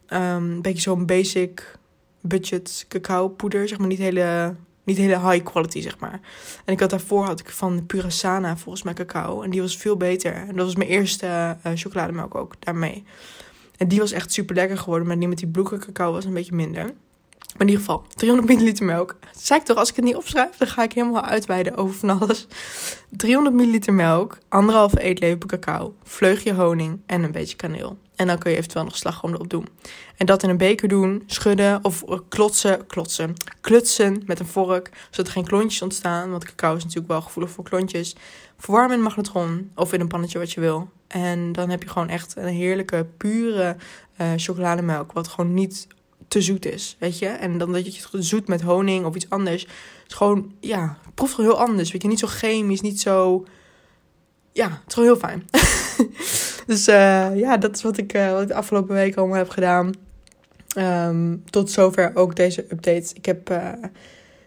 Um, 0.09 0.51
een 0.51 0.63
beetje 0.63 0.81
zo'n 0.81 1.07
basic 1.07 1.79
budget 2.21 2.85
cacao 2.89 3.29
poeder, 3.29 3.69
zeg 3.69 3.79
maar 3.79 3.89
niet 3.89 3.99
hele 3.99 4.55
niet 4.87 4.97
hele 4.97 5.31
high 5.31 5.45
quality, 5.45 5.81
zeg 5.81 5.99
maar. 5.99 6.21
En 6.65 6.73
ik 6.73 6.81
had 6.81 6.91
daarvoor 6.91 7.25
had 7.25 7.41
ik 7.41 7.51
van 7.51 7.87
Purasana 7.87 8.57
volgens 8.57 8.85
mij 8.85 8.95
cacao. 8.95 9.43
En 9.43 9.51
die 9.51 9.61
was 9.61 9.77
veel 9.77 9.97
beter. 9.97 10.35
En 10.35 10.57
dat 10.57 10.65
was 10.65 10.77
mijn 10.77 10.91
eerste 10.91 11.27
uh, 11.67 11.73
chocolademelk 11.75 12.35
ook 12.35 12.55
daarmee. 12.59 13.05
En 13.77 13.89
die 13.89 13.99
was 13.99 14.13
echt 14.13 14.33
super 14.33 14.55
lekker 14.55 14.79
geworden. 14.79 15.07
Maar 15.07 15.19
die 15.19 15.29
met 15.29 15.39
die 15.39 15.49
bloeke 15.49 15.79
cacao 15.79 16.13
was 16.13 16.25
een 16.25 16.35
beetje 16.35 16.55
minder. 16.55 16.95
In 17.59 17.67
ieder 17.67 17.85
geval, 17.85 18.05
300 18.15 18.49
milliliter 18.49 18.85
melk. 18.85 19.17
Zeg 19.37 19.59
ik 19.59 19.65
toch, 19.65 19.77
als 19.77 19.91
ik 19.91 19.97
het 19.97 20.05
niet 20.05 20.17
opschrijf, 20.17 20.57
dan 20.57 20.69
ga 20.69 20.83
ik 20.83 20.93
helemaal 20.93 21.23
uitweiden 21.23 21.77
over 21.77 21.95
van 21.95 22.21
alles. 22.21 22.47
300 23.11 23.55
milliliter 23.55 23.95
melk, 23.95 24.39
anderhalve 24.49 25.01
eetlepel 25.01 25.49
cacao, 25.49 25.95
vleugje 26.03 26.55
honing 26.55 27.01
en 27.07 27.23
een 27.23 27.33
beetje 27.33 27.57
kaneel. 27.57 27.99
En 28.17 28.27
dan 28.27 28.39
kun 28.39 28.51
je 28.51 28.57
eventueel 28.57 28.85
nog 28.85 28.97
slagroom 28.97 29.33
erop 29.33 29.51
doen. 29.51 29.69
En 30.17 30.27
dat 30.27 30.43
in 30.43 30.49
een 30.49 30.57
beker 30.57 30.89
doen, 30.89 31.23
schudden 31.27 31.85
of 31.85 32.05
klotsen, 32.29 32.87
klotsen, 32.87 33.35
klutsen 33.61 34.23
met 34.27 34.41
een 34.41 34.47
vork, 34.47 34.91
zodat 35.11 35.27
er 35.27 35.33
geen 35.33 35.45
klontjes 35.45 35.83
ontstaan. 35.83 36.31
Want 36.31 36.45
cacao 36.45 36.77
is 36.77 36.83
natuurlijk 36.83 37.13
wel 37.13 37.23
gevoelig 37.23 37.51
voor 37.51 37.65
klontjes. 37.65 38.17
Verwarm 38.59 38.91
in 38.91 38.97
een 38.97 39.03
magnetron 39.03 39.71
of 39.75 39.93
in 39.93 40.01
een 40.01 40.09
pannetje 40.09 40.39
wat 40.39 40.53
je 40.53 40.61
wil. 40.61 40.89
En 41.09 41.53
dan 41.53 41.71
heb 41.71 41.83
je 41.83 41.89
gewoon 41.89 42.09
echt 42.09 42.37
een 42.37 42.47
heerlijke, 42.47 43.07
pure 43.17 43.77
uh, 44.21 44.27
chocolademelk. 44.37 45.13
Wat 45.13 45.29
gewoon 45.29 45.55
niet 45.55 45.87
te 46.29 46.43
zoet 46.43 46.67
is, 46.67 46.97
weet 46.99 47.19
je. 47.19 47.27
En 47.27 47.59
dan 47.59 47.73
dat 47.73 47.97
je 47.97 48.03
het 48.13 48.25
zoet 48.25 48.49
met 48.49 48.63
honing 48.63 49.05
of 49.05 49.15
iets 49.15 49.31
anders. 49.31 49.63
Het 49.63 49.71
is 50.09 50.15
gewoon, 50.15 50.53
ja, 50.61 50.99
het 51.05 51.15
proeft 51.15 51.37
heel 51.37 51.59
anders. 51.59 51.93
Weet 51.93 52.03
je, 52.03 52.09
niet 52.09 52.19
zo 52.19 52.27
chemisch, 52.27 52.81
niet 52.81 53.01
zo... 53.01 53.45
Ja, 54.53 54.69
het 54.69 54.83
is 54.87 54.95
gewoon 54.95 55.09
heel 55.09 55.19
fijn. 55.19 55.45
dus 56.67 56.89
uh, 56.89 57.39
ja, 57.39 57.57
dat 57.57 57.77
is 57.77 57.83
wat 57.83 57.99
ik, 57.99 58.15
uh, 58.15 58.33
wat 58.33 58.43
ik 58.43 58.49
de 58.49 58.55
afgelopen 58.55 58.95
week 58.95 59.17
allemaal 59.17 59.37
heb 59.37 59.49
gedaan. 59.49 59.95
Um, 60.79 61.45
tot 61.51 61.71
zover 61.71 62.11
ook 62.15 62.37
deze 62.37 62.63
update. 62.63 63.15
Ik 63.15 63.25
heb... 63.25 63.51
Uh, 63.51 63.73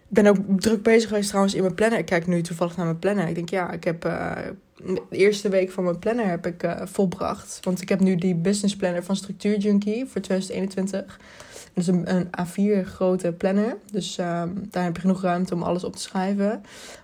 ben 0.07 0.27
ook 0.27 0.37
druk 0.57 0.83
bezig 0.83 1.09
geweest 1.09 1.27
trouwens 1.27 1.55
in 1.55 1.61
mijn 1.61 1.75
planner. 1.75 1.99
Ik 1.99 2.05
kijk 2.05 2.27
nu 2.27 2.41
toevallig 2.41 2.75
naar 2.75 2.85
mijn 2.85 2.99
planner. 2.99 3.27
Ik 3.27 3.35
denk, 3.35 3.49
ja, 3.49 3.71
ik 3.71 3.83
heb 3.83 4.01
de 4.01 5.01
eerste 5.09 5.49
week 5.49 5.71
van 5.71 5.83
mijn 5.83 5.99
planner 5.99 6.25
heb 6.25 6.45
ik 6.45 6.67
volbracht. 6.83 7.59
Want 7.61 7.81
ik 7.81 7.89
heb 7.89 7.99
nu 7.99 8.15
die 8.15 8.35
business 8.35 8.75
planner 8.75 9.03
van 9.03 9.15
Structuur 9.15 9.57
Junkie 9.57 10.05
voor 10.05 10.21
2021. 10.21 11.19
Dat 11.73 11.83
is 11.83 11.87
een, 11.87 12.15
een 12.15 12.27
A4 12.27 12.87
grote 12.87 13.31
planner. 13.31 13.77
Dus 13.91 14.17
um, 14.17 14.67
daar 14.71 14.83
heb 14.83 14.95
je 14.95 15.01
genoeg 15.01 15.21
ruimte 15.21 15.53
om 15.53 15.63
alles 15.63 15.83
op 15.83 15.95
te 15.95 16.01
schrijven. 16.01 16.61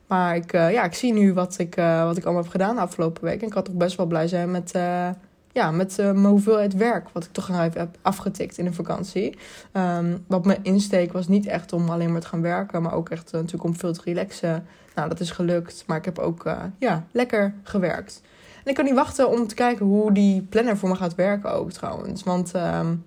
Maar 0.08 0.36
ik, 0.36 0.54
uh, 0.54 0.72
ja, 0.72 0.84
ik 0.84 0.94
zie 0.94 1.14
nu 1.14 1.34
wat 1.34 1.58
ik, 1.58 1.78
uh, 1.78 2.04
wat 2.04 2.18
ik 2.18 2.24
allemaal 2.24 2.42
heb 2.42 2.52
gedaan 2.52 2.76
de 2.76 2.82
afgelopen 2.82 3.24
week. 3.24 3.42
En 3.42 3.48
ik 3.48 3.54
had 3.54 3.66
toch 3.66 3.76
best 3.76 3.98
wel 3.98 4.06
blij 4.06 4.28
zijn 4.28 4.52
met, 4.52 4.76
uh, 4.76 5.10
ja, 5.52 5.72
met 5.72 5.98
mijn 5.98 6.26
hoeveelheid 6.26 6.74
werk. 6.74 7.10
Wat 7.10 7.24
ik 7.24 7.32
toch 7.32 7.48
heb 7.48 7.98
afgetikt 8.02 8.58
in 8.58 8.66
de 8.66 8.74
vakantie. 8.74 9.38
Um, 9.74 10.24
wat 10.28 10.46
mijn 10.46 10.60
insteek 10.62 11.14
was 11.14 11.28
niet 11.28 11.46
echt 11.46 11.74
om 11.74 11.90
alleen 11.90 12.12
maar 12.12 12.22
te 12.22 12.28
gaan 12.28 12.42
werken. 12.42 12.82
Maar 12.82 12.94
ook 12.94 13.10
echt 13.10 13.32
natuurlijk 13.32 13.64
om 13.64 13.76
veel 13.76 13.94
te 13.94 14.02
relaxen. 14.04 14.66
Nou, 14.96 15.10
dat 15.10 15.20
is 15.20 15.32
gelukt. 15.32 15.84
Maar 15.88 15.98
ik 15.98 16.06
heb 16.06 16.20
ook 16.20 16.56
ja, 16.78 17.06
lekker 17.12 17.54
gewerkt. 17.64 18.22
En 18.64 18.70
ik 18.70 18.76
kan 18.76 18.86
niet 18.86 18.94
wachten 18.94 19.30
om 19.30 19.48
te 19.48 19.56
kijken 19.56 19.86
hoe 19.86 20.12
die 20.12 20.42
planner 20.42 20.78
voor 20.78 20.90
me 20.90 20.96
gaat 20.96 21.16
werken 21.16 21.52
ook 21.52 21.72
trouwens. 21.72 22.24
Want... 22.24 22.52
Um, 22.56 23.04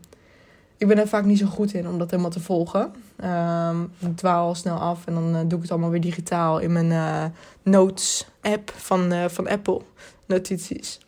ik 0.79 0.89
ben 0.89 0.99
er 0.99 1.09
vaak 1.09 1.25
niet 1.25 1.39
zo 1.39 1.47
goed 1.47 1.75
in 1.75 1.89
om 1.89 1.99
dat 1.99 2.11
helemaal 2.11 2.31
te 2.31 2.41
volgen. 2.41 2.93
Um, 3.25 3.93
ik 3.99 4.17
dwaal 4.17 4.55
snel 4.55 4.77
af 4.77 5.07
en 5.07 5.15
dan 5.15 5.35
uh, 5.35 5.41
doe 5.41 5.57
ik 5.57 5.63
het 5.63 5.71
allemaal 5.71 5.91
weer 5.91 6.01
digitaal 6.01 6.59
in 6.59 6.73
mijn 6.73 6.91
uh, 6.91 7.25
Notes-app 7.63 8.73
van, 8.77 9.13
uh, 9.13 9.25
van 9.29 9.49
Apple. 9.49 9.81
Notities. 10.27 10.99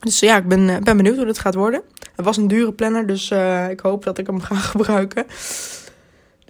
Dus 0.00 0.20
ja, 0.20 0.36
ik 0.36 0.48
ben, 0.48 0.84
ben 0.84 0.96
benieuwd 0.96 1.16
hoe 1.16 1.26
het 1.26 1.38
gaat 1.38 1.54
worden. 1.54 1.82
Het 2.16 2.24
was 2.24 2.36
een 2.36 2.48
dure 2.48 2.72
planner, 2.72 3.06
dus 3.06 3.30
ik 3.70 3.80
hoop 3.80 4.04
dat 4.04 4.18
ik 4.18 4.26
hem 4.26 4.40
ga 4.40 4.54
gebruiken. 4.74 5.26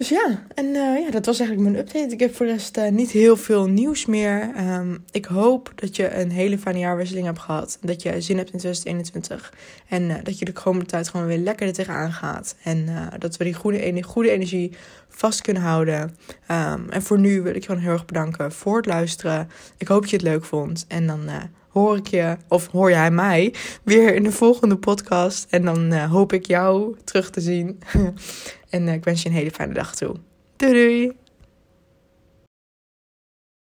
Dus 0.03 0.11
ja, 0.11 0.45
en 0.53 0.65
uh, 0.65 0.99
ja, 0.99 1.11
dat 1.11 1.25
was 1.25 1.39
eigenlijk 1.39 1.69
mijn 1.69 1.85
update. 1.85 2.13
Ik 2.13 2.19
heb 2.19 2.35
voor 2.35 2.45
de 2.45 2.51
rest 2.51 2.77
uh, 2.77 2.89
niet 2.89 3.11
heel 3.11 3.37
veel 3.37 3.65
nieuws 3.65 4.05
meer. 4.05 4.51
Um, 4.59 5.03
ik 5.11 5.25
hoop 5.25 5.71
dat 5.75 5.95
je 5.95 6.13
een 6.15 6.31
hele 6.31 6.57
fijne 6.57 6.79
jaarwisseling 6.79 7.25
hebt 7.25 7.39
gehad. 7.39 7.77
Dat 7.81 8.01
je 8.01 8.21
zin 8.21 8.37
hebt 8.37 8.51
in 8.51 8.59
2021. 8.59 9.53
En 9.87 10.01
uh, 10.01 10.15
dat 10.23 10.39
je 10.39 10.45
de 10.45 10.51
komende 10.51 10.85
tijd 10.85 11.09
gewoon 11.09 11.25
weer 11.25 11.37
lekker 11.37 11.67
er 11.67 11.73
tegenaan 11.73 12.11
gaat. 12.11 12.55
En 12.63 12.87
dat 13.19 13.37
we 13.37 13.43
die 13.43 13.53
goede, 13.53 14.03
goede 14.03 14.31
energie 14.31 14.71
vast 15.09 15.41
kunnen 15.41 15.63
houden. 15.63 16.17
Um, 16.51 16.89
en 16.89 17.01
voor 17.01 17.19
nu 17.19 17.41
wil 17.41 17.55
ik 17.55 17.61
je 17.61 17.67
gewoon 17.67 17.81
heel 17.81 17.91
erg 17.91 18.05
bedanken 18.05 18.51
voor 18.51 18.77
het 18.77 18.85
luisteren. 18.85 19.49
Ik 19.77 19.87
hoop 19.87 20.01
dat 20.01 20.09
je 20.09 20.15
het 20.15 20.25
leuk 20.25 20.45
vond. 20.45 20.85
En 20.87 21.07
dan 21.07 21.29
hoor 21.73 21.97
ik 21.97 22.07
je, 22.07 22.37
of 22.47 22.67
hoor 22.67 22.89
jij 22.89 23.11
mij, 23.11 23.53
weer 23.83 24.15
in 24.15 24.23
de 24.23 24.31
volgende 24.31 24.75
podcast. 24.75 25.47
En 25.49 25.65
dan 25.65 25.93
hoop 25.93 26.33
ik 26.33 26.45
jou 26.45 26.95
terug 27.03 27.29
te 27.29 27.41
zien. 27.41 27.79
En 28.69 28.87
eh, 28.87 28.93
ik 28.93 29.03
wens 29.03 29.21
je 29.21 29.29
een 29.29 29.35
hele 29.35 29.51
fijne 29.51 29.73
dag 29.73 29.95
toe. 29.95 30.15
Doei 30.55 30.73
doei! 30.73 31.22